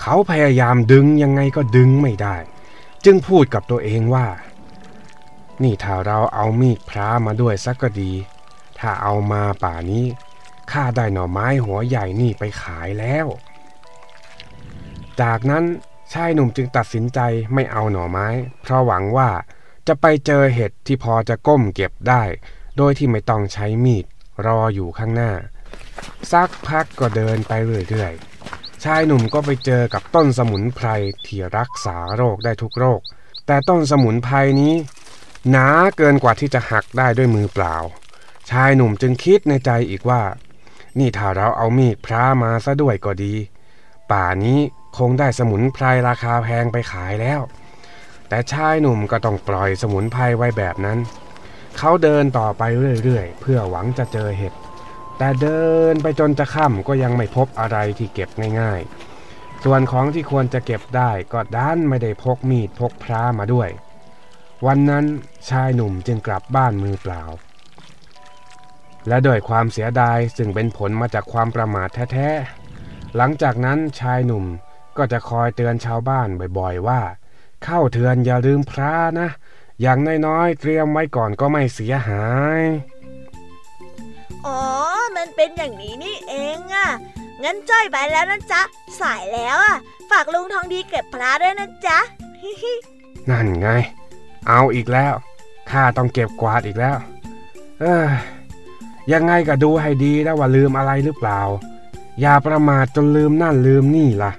[0.00, 2.36] เขาพยายามดึงยังไงก็ดึงไม่ได้
[3.04, 4.26] จึงพูดกับตัวเองว่า
[5.62, 8.12] นี่ถ้าเราเอามีดพระมาด้วยสักก็ดี
[8.78, 10.04] ถ้าเอามาป่านี้
[10.72, 13.26] ข้าได้หน่อไม้หัวใหญ่นี่ไปขายแล้ว
[15.20, 15.64] จากนั้น
[16.12, 17.20] ชายหนุ่มจึงตัดสินใจ
[17.54, 18.28] ไม่เอาหน่อไม้
[18.62, 19.30] เพราะหวังว่า
[19.86, 22.22] จะไปเจอเห็ดที่พอจะก้มเก็บได้
[22.76, 24.04] โดยที่ไม่ต้องใช้มีด
[24.46, 25.32] รออยู่ข้างหน้า
[26.32, 27.52] สักพักก็เดินไป
[27.88, 30.88] เรื่อยๆ ชายหนุ่มก็ไปเจอกับต้นสมุนไพร
[31.26, 33.00] ที่รักษาโรคได้ทุกโรค
[33.46, 34.74] แต่ต้นสมุนไพรนี้
[35.50, 35.66] หนา
[35.96, 37.76] เกินกว่าที่จะหักได้ด้วยมือเปล่า
[38.50, 40.22] ชายหนุ่มจึงคิดในใจอีกว่า
[40.98, 43.34] นี่ถ้าเราเอามีดพระมาซะด้วยก็ดี
[44.12, 44.58] ป่านี้
[44.98, 47.40] คงได้สมุนไพรราคาแพงไปขายแล้ว
[48.28, 50.98] แต่ชายหนุ่มก็ต้องปล่อยสมุนไพรไว้แบบนั้น
[51.78, 52.62] เขาเดินต่อไป
[53.04, 54.52] เรื่อยๆ เพื่อหวังจะเจอเห็ด
[55.18, 58.28] แต่เดินไปจนจะค่ำก็ยังไม่พบอะไรที่เก็บ
[58.60, 63.68] ง่ายๆ ส่วนของที่ควรจะเก็บได้ก็ด้านไม่ได้พกมีดพกพระมาด้วย
[64.66, 65.04] วันนั้น
[65.50, 67.22] ชายหนุ่มจึงกลับบ้านมือเปล่า
[69.08, 74.44] และด้วยความเสียดายซึ่งเป็นผลมาจากความประมาทแท้ๆ หลังจากนั้นชายหนุ่ม
[74.96, 76.28] ก็จะคอยเตือนชาวบ้าน
[76.58, 77.00] บ่อยๆว่า
[77.64, 79.28] เข้าเทือนอย่าลืมพระนะ
[79.80, 82.24] อย่างน้อยๆเตรียมไว้ก่อนก็ไม่เสียหา
[82.58, 82.60] ย
[84.46, 84.60] อ๋อ
[85.16, 86.88] มันเป็นอย่างนี้นี่เองอะ่ะ
[87.42, 88.62] งั้นจ้อยไปแล้วนะจ๊ะ
[89.00, 89.76] สายแล้วอะ่ะ
[90.10, 91.98] ฝากลุงทองดีเก็บพระด้วยนะจ๊ะ
[93.30, 93.68] นั่นไง
[94.48, 95.14] เอาอีกแล้ว
[95.70, 96.96] ข้าต้องเก็บกวาดอีกแล้ว
[97.80, 98.08] เอ้ย
[99.12, 101.40] ยังไงก็ดูให้ดีนะว่าลืมอะไรหรือเปล่า
[102.20, 104.32] อย่าประมาทจนลืมนั่นลืมนี่ล่ะ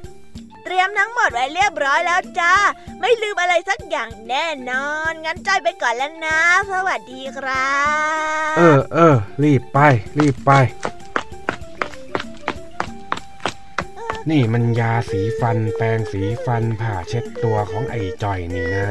[0.63, 2.53] เตรียมทั้งหมดไว้เรียบร้อยแล้วจ้า
[2.99, 6.39] ไม่ลืมอะไรสักอย่างแน่นอน งั้นจ้อยไปก่อนแล้วนะ
[6.72, 7.78] สวัสดีครั
[8.53, 9.80] บ เออเออรีบไป
[10.20, 10.51] รีบไป
[14.30, 18.88] นี่มันยาสีฟัน แปรงสีฟันผ่าเช็ดตัวของไอ้จ่อยนี่นะ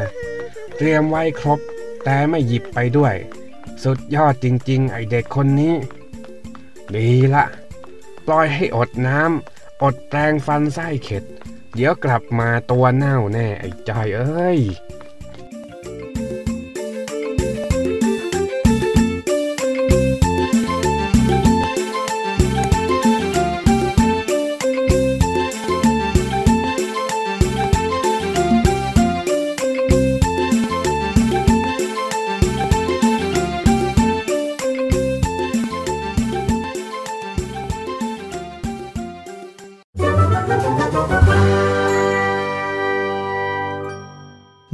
[0.76, 1.58] เตรียมไว้ครบ
[2.04, 3.14] แต่ไม่หยิบไปด้วย
[3.84, 5.74] สุดยอดจริง ๆ ไอเด็กคนนี้
[6.94, 7.44] ดีละ
[8.26, 11.24] ปล่อยให้อดน้ำอดแปรงฟันไส้เข็ด
[11.74, 14.60] เดี๋ยวกลับมาตัวเน่าแน่ไอ้จอยเอ้ย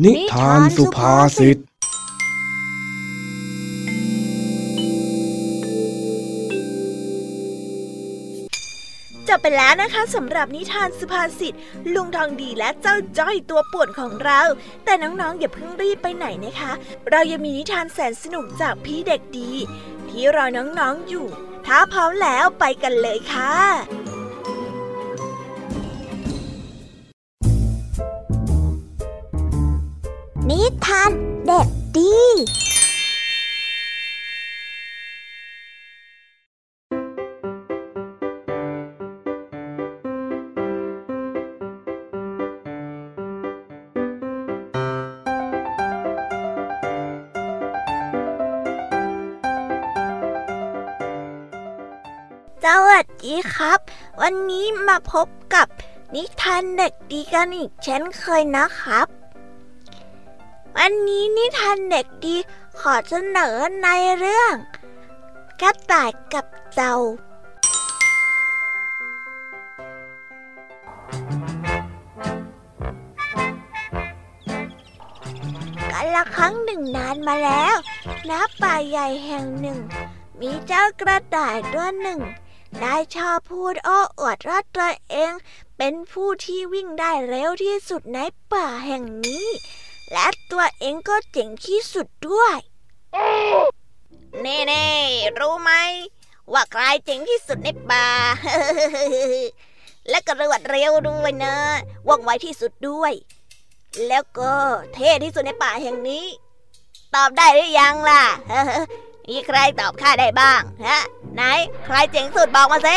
[0.02, 1.58] นิทานสุภาษิต
[9.28, 11.54] จบไปแล้วนะคะสำหรับนิทานสุภาษิต
[11.94, 14.40] ลุงทองดีและเจ้าจ้อยตัวป่วนของเรา
[14.84, 16.72] แต่น้องๆอย่าเพิ่งรีบไปไหนนะคะ
[17.10, 19.50] เรายังมีนิทานแสนสนุกจากพี่เด็กดี
[20.08, 21.26] ที่รอน้องๆอยู่
[21.66, 23.54] ถ้าพร้อมแล้วไปกันเลยค่ะ
[30.50, 31.10] นิทาน
[31.46, 32.16] เด็กดี
[52.64, 53.78] สวัสดีครับ
[54.20, 55.66] วันนี้มาพบกับ
[56.14, 59.08] นิทานเด็กดีกันอีกเช่นเคยนะครับ
[60.86, 62.36] วันนี้นิทานเด็กดี
[62.80, 64.54] ขอเสนอในเรื่อง
[65.60, 66.96] กระต่ายกับเจ้า
[75.90, 77.76] กันละครั้งหนึ่งนานมาแล้ว
[78.30, 78.32] ณ
[78.62, 79.78] ป่าใหญ่แห่งหนึ่ง
[80.40, 82.20] มีเจ้ากระต่ายตัวหนึ่ง
[82.80, 85.32] ได้ชอบพูดโอ้อวดว่าตัวเอง
[85.76, 88.18] เป็นผู้ที่วิ่งได้เร็วที่สุดใน
[88.52, 89.46] ป่าแห่งนี้
[90.14, 92.58] และตัวเองก็เจ๋งที่สุดด้วย
[94.40, 95.72] เน่เน่ๆรู้ไหม
[96.52, 98.06] ว่าใครเจ๋งที่สุดในป่า
[100.08, 101.54] และกระรวดเร็วด้วยนะ
[102.08, 103.12] ว่องไวที่สุดด้วย
[104.06, 104.52] แล้วก็
[104.94, 106.24] เท่ที่สุดในป่าแห่งนี้
[107.14, 108.24] ตอบได้หรือยังล่ะ
[109.28, 110.98] มีใครตอบข้าได้บ้างฮะ
[111.34, 111.42] ไหน
[111.84, 112.96] ใครเจ๋งสุดบอกมาสิ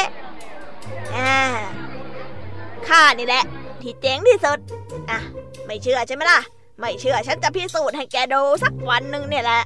[2.88, 3.44] ข้านี่แหละ
[3.82, 4.60] ที่เจ๋งที่สุด
[5.10, 5.20] อะ
[5.66, 6.40] ไม่เชื่อใช่ไหมล่ะ
[6.80, 9.62] ไม่เชื่อฉันจะพิสูจน์ให้แกดูสักวันหนึ่งเนี่ยแหละ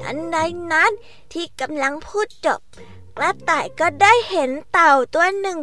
[0.00, 0.36] ทันใด
[0.72, 0.92] นั้น
[1.32, 2.60] ที่กำลังพูดจบ
[3.16, 5.58] กระต่ายก็ได้เห็นเต่าตัวหนึ่ง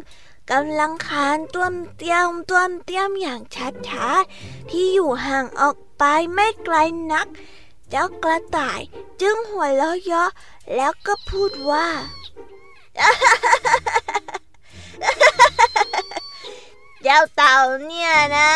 [0.51, 3.41] กำลังคานต้วมเตี้ยมต้วมเตี้ยมอย่าง
[3.87, 6.75] ช้าๆที่อยู่ห่างออกไปไม่ไกล
[7.11, 7.27] นัก
[7.89, 8.81] เจ้ากระต่าย
[9.21, 10.29] จึงหัวเราะเยาะ
[10.75, 11.87] แล้วก็พูดว่า
[17.03, 18.51] เจ้าเต่าเนี่ยนะ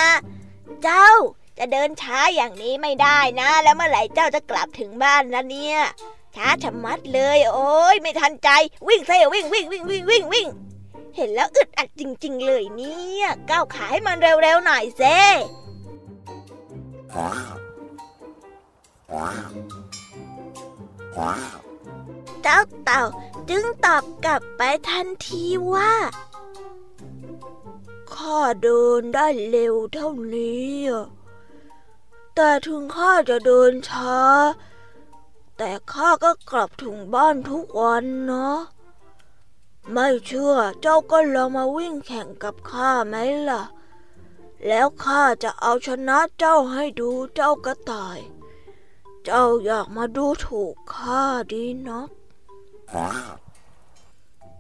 [0.84, 1.10] เจ้า
[1.58, 5.80] จะเดินช้าอย่างนี้ไม่ได้นะ แล้วเมื่อไหร่เจ้าจะกลับถึงบ้านนะเนี่ย
[6.36, 8.50] ช้าชะมัดเลย โอ้ยไม่ทันใจ
[8.88, 10.48] วิ่งเซ่วิ่งวิ่งวิ่งวิ่งวิ่งวิ่ง
[11.16, 15.20] เห็นแล้วอึดอัดจริง ๆ เลยเนี่ยก้าวขาให้มันเร็วๆหน่อยเซ่
[22.44, 23.04] เจ้าเต่า
[23.50, 25.44] จึงตอบกลับไปทันที
[25.74, 25.92] ว่า
[28.18, 30.82] ข้าเดินได้เร็วเท่านี้
[32.36, 34.16] แต่ถึงข้าจะเดินช้า
[35.58, 38.58] แต่ข้าก็กลับถึงบ้านทุกวันเนาะ
[39.92, 43.16] ไม่เชื่อเจ้าก็ลองมาวิ่งแข่งกับข้าไหม
[43.50, 43.64] ล่ะ
[44.68, 48.20] แล้วข้าจะเอาชนะเจ้าให้ดูเจ้ากระต่าย
[49.26, 52.10] เจ้าอยากมาดูถูกข้าดีนัก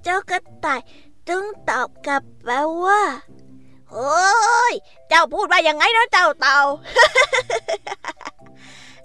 [0.03, 0.82] เจ้ากระต่าย
[1.30, 2.49] จึงตอบกลับไป
[2.84, 3.01] ว่า
[3.92, 4.74] เฮ้ย
[5.10, 6.62] เจ้าพูดว่ายังไงนะเจ้าเต่า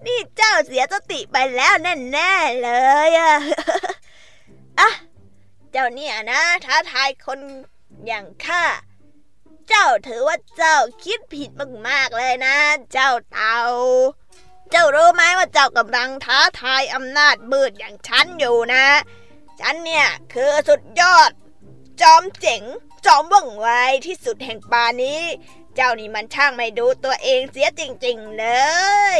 [0.07, 1.74] นี่เจ้าเสียสติไปแล้ว
[2.12, 2.70] แน่ๆเล
[3.09, 3.35] ยอะ
[4.81, 4.91] อะ
[5.72, 7.39] เจ้าเนี่ยนะท้าทายคน
[8.07, 8.64] อย่างข้า
[9.68, 11.51] เจ้าถือว่าเจ้าคิดผิด
[11.89, 12.57] มากๆเลยนะ
[12.93, 13.59] เจ้าเต่า
[14.70, 18.87] เจ้ารู้ไหมว่าเจ้ากำลังท้าทายอำนาจมืดอย่างฉันอยู่นะ
[19.61, 21.31] ฉันเนี่ยคือสุดยอด
[22.01, 22.62] จอมเจ๋ง
[23.07, 23.68] จอมว่องไว
[24.07, 25.22] ที่สุดแห่งป่านี้
[25.74, 28.46] เจ้านี่มันช่างไม่ดูตัวเองเสียจริงๆเล
[29.14, 29.16] ย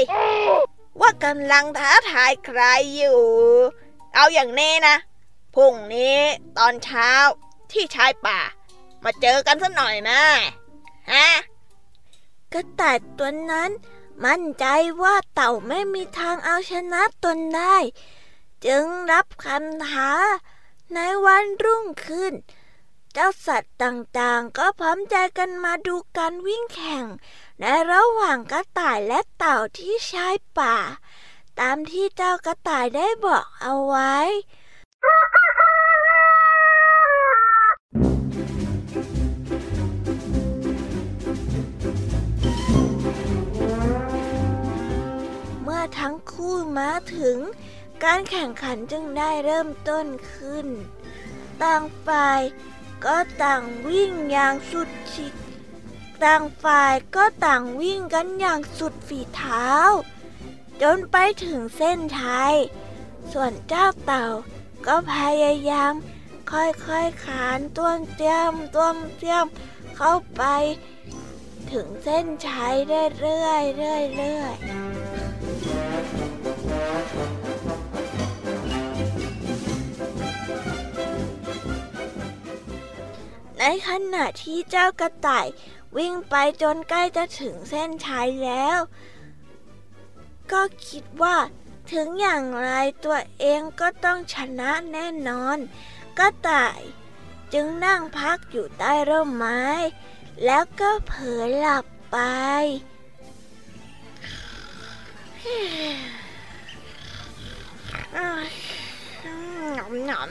[1.01, 2.61] ว่ากำลังท้าทายใคร
[2.97, 3.23] อยู่
[4.15, 4.97] เอาอย่างนี้นะ
[5.55, 6.21] พรุ่งนี้
[6.59, 7.11] ตอนเช้า
[7.73, 8.41] ที่ชายป่า
[9.05, 10.23] มาเจอกันสักหน่อยนะ
[11.13, 11.29] ฮะ
[12.53, 13.71] กระต่ายตัวนั้น
[14.25, 14.67] มั่นใจ
[15.03, 17.77] ว่าเต่าไม่มีทางเอาชนะตนได้
[18.67, 20.13] จึงรับคำท้า
[20.95, 22.33] ในวันรุ่งขึ้น
[23.15, 27.05] เจ้าสัตว์ต่างๆ ก็พร้อมใจกันมาดูการวิ่งแข่ง
[27.61, 30.77] ในระหว่างกระต่ายและเต่าที่ชายป่า
[31.61, 34.15] ตามที่เจ้ากระต่ายได้บอกเอาไว้
[45.99, 47.39] ทั้งคู่มาถึง
[48.05, 50.67] การแข่งขันจึงได้เริ่มต้นขึ้น
[51.63, 52.41] ต่างฝ่าย
[53.05, 55.35] ก็ต่างวิ่งอย่างสุดฉิด
[56.23, 59.69] ต่างฝ่ายก็ต่างวิ่งกันอย่างสุดฝีเท้า
[60.83, 62.55] จนไปถึงเส้นชัย
[63.33, 64.27] ส่วนเจ้าเต่า
[64.87, 65.93] ก็พยายาม
[66.51, 69.47] ค่อยๆขานต้นเตี้ยมต้นเตี้ยม
[69.97, 70.43] เข้าไป
[71.71, 77.40] ถึงเส้นชัยเรื่อยๆเรื่อยๆ
[83.61, 85.47] ในขณะที่เจ้ากระต่าย
[85.97, 88.79] วิ่งไปจนใกล้จะถึงเส้นชัยแล้ว
[90.53, 91.37] ก็คิดว่า
[91.93, 92.71] ถึงอย่างไร
[93.05, 95.59] ตัวเองก็ต้องชนะแน่นอน
[96.19, 96.81] กระต่าย
[97.53, 99.63] จึงนั่งพักอยู่ใต้ร่มไม้
[100.45, 102.19] แล้วก็เผลอหลับไป
[109.75, 110.31] หนอมหนอม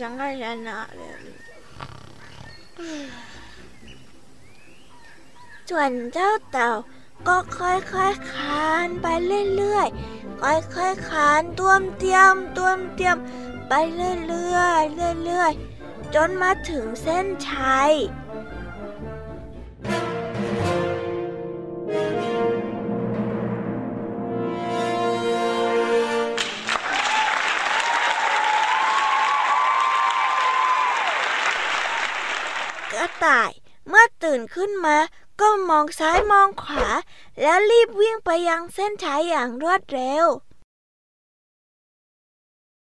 [0.00, 1.25] จังก็ชนะเลย
[5.68, 6.70] ส่วนเจ้าเต่า
[7.28, 7.96] ก็ค่อยๆค
[8.32, 9.06] คานไป
[9.56, 10.50] เรื่อยๆ ค่
[10.84, 13.16] อยๆคคานต้วมเตียมต้วมเตียม
[13.68, 17.92] ไปเรื่อยๆ เรื่อยๆ จนมาถึงเส้นชัย
[34.54, 34.96] ขึ้นมา
[35.40, 36.86] ก็มองซ้ายมองขวา
[37.40, 40.26] แล้วรีบวิ่งไปยังเส้นชัยอย่างรวดเร็ว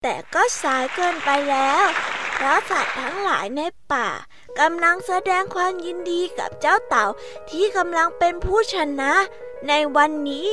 [0.01, 1.85] แต่ก็สายเกินไปแล้ว
[2.33, 3.61] เพราะสัตว์ทั้งหลายใน
[3.91, 4.09] ป่า
[4.59, 7.05] กำลังแสดงความยินดีกับเจ้าเต่า
[7.49, 9.13] ที่กำลังเป็นผู้ชนะ
[9.67, 10.51] ในวันนี้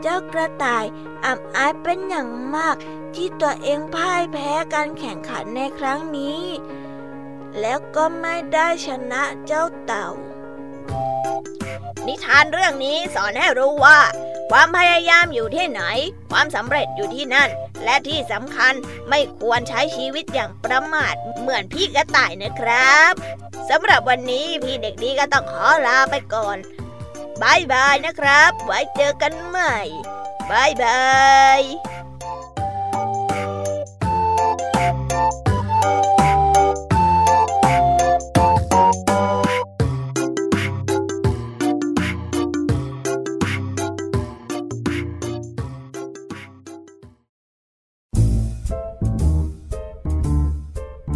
[0.00, 0.84] เจ้ากระต่าย
[1.24, 2.76] อับอายเป็นอย่างมาก
[3.14, 6.40] ที่ตัวเองพ่ายแพ้การแข่งขันในครั้งนี้
[7.60, 10.08] แล้วก็ไม่ได้ชนะเจ้าเต่า
[12.06, 14.00] นิทานเรื่องนี้สอนให้รู้ว่า
[14.50, 15.82] ความพยายามอยู่ที่ไหน
[16.30, 17.50] ความสำเร็จอยู่ที่นั่น
[17.84, 18.74] และที่สำคัญ
[19.08, 23.12] ไม่ควรใช้ชีวิตอย่างประมาทเหมือนพี่กระต่ายนะครับ
[23.70, 26.56] สำหรับวันนี้พี่เด็กดีก็ต้องขอลาไปก่อน
[27.42, 29.76] บายบายนะครับ ไว้เจอกันใหม่
[30.50, 31.04] บายบา
[31.58, 31.62] ย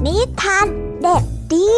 [0.06, 0.66] นิทาน
[1.02, 1.70] เด็กดี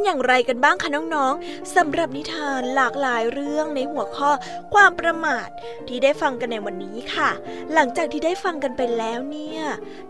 [0.00, 4.30] เป็นอย่างไรกันบ้างคะน้องๆสำหรับนิทานหลากหลายเรื่องในหัวข้อ
[4.74, 5.48] ความประมาท
[5.88, 7.30] ที่ได้ฟังกันในวันนี้ค่ะ
[7.74, 9.60] หลังจากที่ได้ฟังกันไปแล้วเนี่ย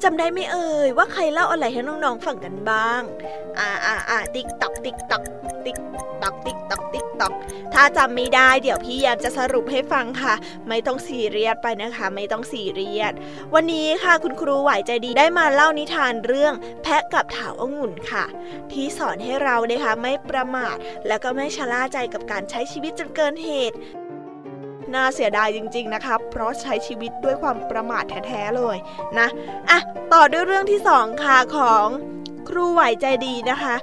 [0.03, 3.03] จำได้ไม่เอ่ยว่าใครเล่าอะไรให้น้องๆฟังกันบ้าง
[3.59, 5.23] อ่าอ่าอ่า tick tock tick tock
[5.67, 5.79] tick
[6.23, 7.33] tock tick tock tick tock
[7.75, 10.35] ถ้าจำไม่ได้เดี๋ยวพี่แยมจะสรุปให้ฟังค่ะ
[10.69, 13.13] ไม่ต้องสีเรียสไปนะคะ ไม่ต้องสีเรียส
[13.55, 18.25] วันนี้ค่ะคุณครูไหวใจดีได้มาเล่านิทานเรื่อง แพะกับเถาองุ่นค่ะ
[18.73, 20.77] ที่สอนให้เราได้นะคะไม่ประมาท
[21.09, 23.77] แล้วก็ไม่ชะล่าใจกับการใช้ชีวิตจนเกินเหตุ
[24.95, 28.77] น่าเสียดายจริง ๆ นะคะ เพราะใช้ชีวิตด้วยความประมาทแท้ๆเลย
[29.19, 29.29] นะ
[29.71, 29.79] อะ
[30.13, 31.87] ต่อด้วยเรื่องที่สองค่ะของ
[32.49, 33.77] ครูไหวใจดีนะคะ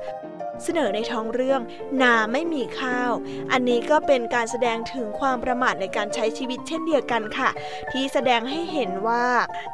[0.63, 1.61] เสนอในท้องเรื่อง
[2.01, 3.11] นาไม่มีข้าว
[3.51, 7.49] อันนี้ก็เป็นการแสดงถึงความประมาทในการใช้ชีวิตเช่นเดียวกันค่ะ
[7.91, 9.25] ที่แสดงให้เห็นว่า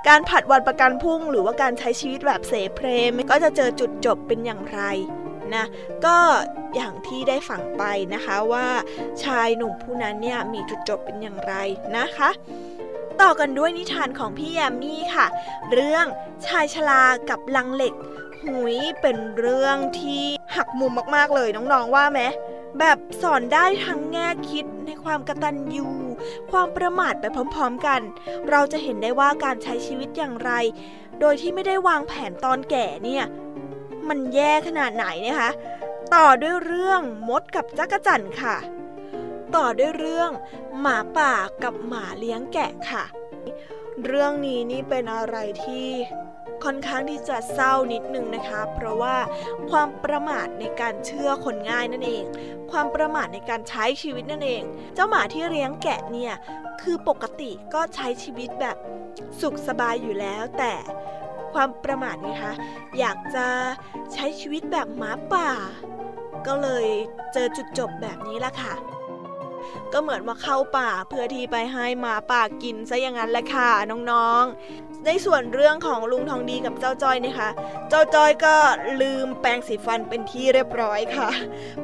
[0.08, 4.82] การผัดวันประกันพรุ่ง หรือว่าการใช้ชีวิตแบบเสเพลมก็จะเจอจุดจบเป็นอย่างไร
[5.56, 5.66] นะ
[6.06, 6.18] ก็
[6.76, 7.84] อย่างที่ได้ฝังไป
[8.14, 8.68] นะคะว่า
[9.24, 11.54] ชายหนุ่มผู้นั้นเนี่ยมีจุดจบเป็นอย่างไร
[11.98, 12.30] นะคะ
[13.22, 15.28] ต่อกันด้วยนิทานของพี่แยมมี่ค่ะ
[15.72, 16.06] เรื่อง
[16.46, 17.94] ชายชรากับลังเหล็ก
[18.44, 20.24] หุยเป็นเรื่องที่
[20.56, 22.22] หักมุมมากๆเลยน้องๆว่าไหม
[22.80, 25.88] แบบสอนได้ทั้งแง่คิดในความกตัญญู
[26.52, 27.26] ความประมาทไป
[27.56, 28.02] พร้อมๆกัน
[28.50, 30.52] เราจะเห็นได้ว่าการใช้ชีวิตอย่างไร
[31.20, 33.24] โดยที่ไม่ได้วางแผนตอนแก่เนี่ย
[34.10, 35.52] มันแย่ขนาดไหนนะคะ
[36.16, 38.58] ต่อด้วยเรื่องมดกับจักรจั่นค่ะ
[39.56, 40.32] ต่อด้วยเรื่อง
[40.80, 41.34] หมาป่า
[41.64, 43.04] กับหมาเลี้ยงแกะค่ะ
[44.06, 45.88] เรื่องนี้นี่เป็นอะไรที่
[46.64, 49.18] ค่อนข้างที่จะเศร้านิดนึงนะคะ เพราะว่า
[49.70, 52.24] ความประมาทในการเชื่อคนง่ายนั่นเอง
[52.72, 54.64] ความประมาทในการใช้ชีวิตนั่นเอง
[54.96, 56.34] เจ้าหมาที่เลี้ยงแกะเนี่ย
[56.82, 58.78] คือปกติก็ใช้ชีวิตแบบ
[59.42, 60.74] สุขสบายอยู่แล้ว แต่
[61.54, 62.54] ความประมาทไงคะ
[63.00, 63.46] อยากจะ
[64.14, 65.50] ใช้ชีวิตแบบหมาป่า
[66.48, 66.88] ก็เลย
[67.34, 68.74] เจอจุดจบแบบนี้ละค่ะ
[69.94, 73.70] ก็เหมือนว่าเข้าป่าเพื่อที่ไปให้หมาป่ากินซะอย่างนั้นแหละค่ะ
[74.12, 77.50] น้องๆ ในส่วนเรื่องของลุงทองดีกับเจ้าจ้อยนะคะ
[77.90, 78.56] เจ้าจ้อยก็
[79.02, 81.30] ลืมแปรงสีฟันเป็นที่เรียบร้อยค่ะ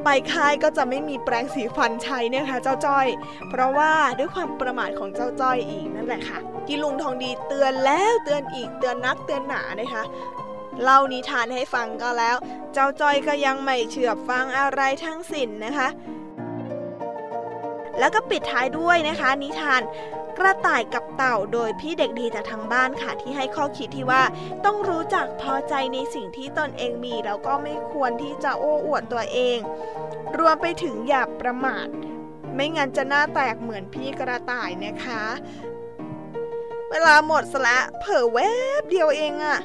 [0.03, 3.07] ไปค่ายก็จะไม่มีแปรงสีฟันใช้เนี่ยค่ะเจ้าจ้อย
[3.49, 10.03] เพราะว่าด้วยความประมาทของเจ้าจ้อยอีกนั่นแหละค่ะ ที่ลุงทองดีเตือนแล้วเตือนอีกเตือนนักเตือนหนานะคะ
[10.83, 12.35] เล่านิทานให้ฟังก็แล้ว
[12.73, 15.87] เจ้าจ้อยก็ยังไม่เชื่อฟังอะไรทั้งสิ้นนะคะ
[17.99, 19.81] แล้วก็ปิดท้ายด้วยนะคะ นิทาน
[20.37, 24.23] กระต่ายกับเต่าโดยพี่เด็กดีจากทางบ้านค่ะที่ให้ข้อคิดที่ว่า
[24.65, 29.57] ต้องรู้จักพอใจในสิ่งที่ตนเองมี แล้วก็ไม่ควรที่จะโอ้อวดตัวเอง
[30.37, 31.87] รวมไปถึงอย่าประมาท
[32.55, 35.23] ไม่งั้นจะหน้าแตกเหมือนพี่กระต่ายนะคะ
[36.91, 38.39] เวลาหมดสละเผลอแว
[38.81, 39.59] บเดียวเองอะ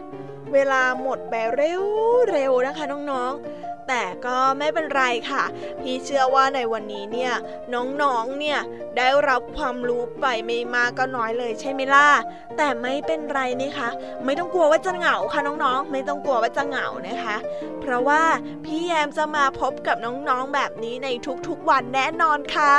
[0.54, 1.82] เวลาหมดไปเร็ว
[2.30, 5.44] เร็วนะคะน้องๆ แต่ก็ไม่เป็นไรค่ะ
[5.80, 7.32] พี่เชื่อว่าในวันนี้เนี่ย
[7.74, 8.58] น้องๆ เนี่ย
[8.96, 12.08] ได้รับความรู้ไปไม่มากก็น้อยเลยใช่ไหมล่ะ
[12.56, 13.88] แต่ไม่เป็นไรนะคะ
[14.24, 17.36] ไม่ต้องกลัวว่าจะเหงาค่ะน้องๆ ไม่ต้องกลัวว่าจะเหงานะคะ
[17.80, 18.22] เพราะว่า
[18.64, 21.08] พี่แยมจะมาพบกับน้องๆ แบบนี้ใน
[21.48, 22.74] ทุกๆวันแน่นอนค่ะ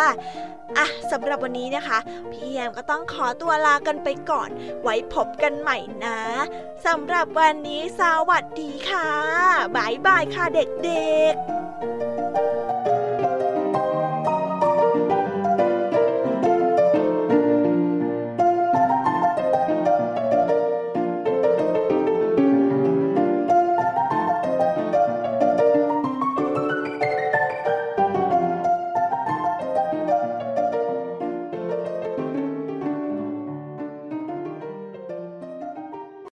[0.78, 1.98] อะสำหรับวันนี้นะคะ
[2.32, 4.50] พี่แยมก็ต้องขอตัวลากันไปก่อน
[4.84, 6.20] ไว้พบกันใหม่นะ
[6.86, 9.10] สำหรับวันนี้สวัสดีค่ะ
[9.76, 12.75] บายบายค่ะเด็กๆ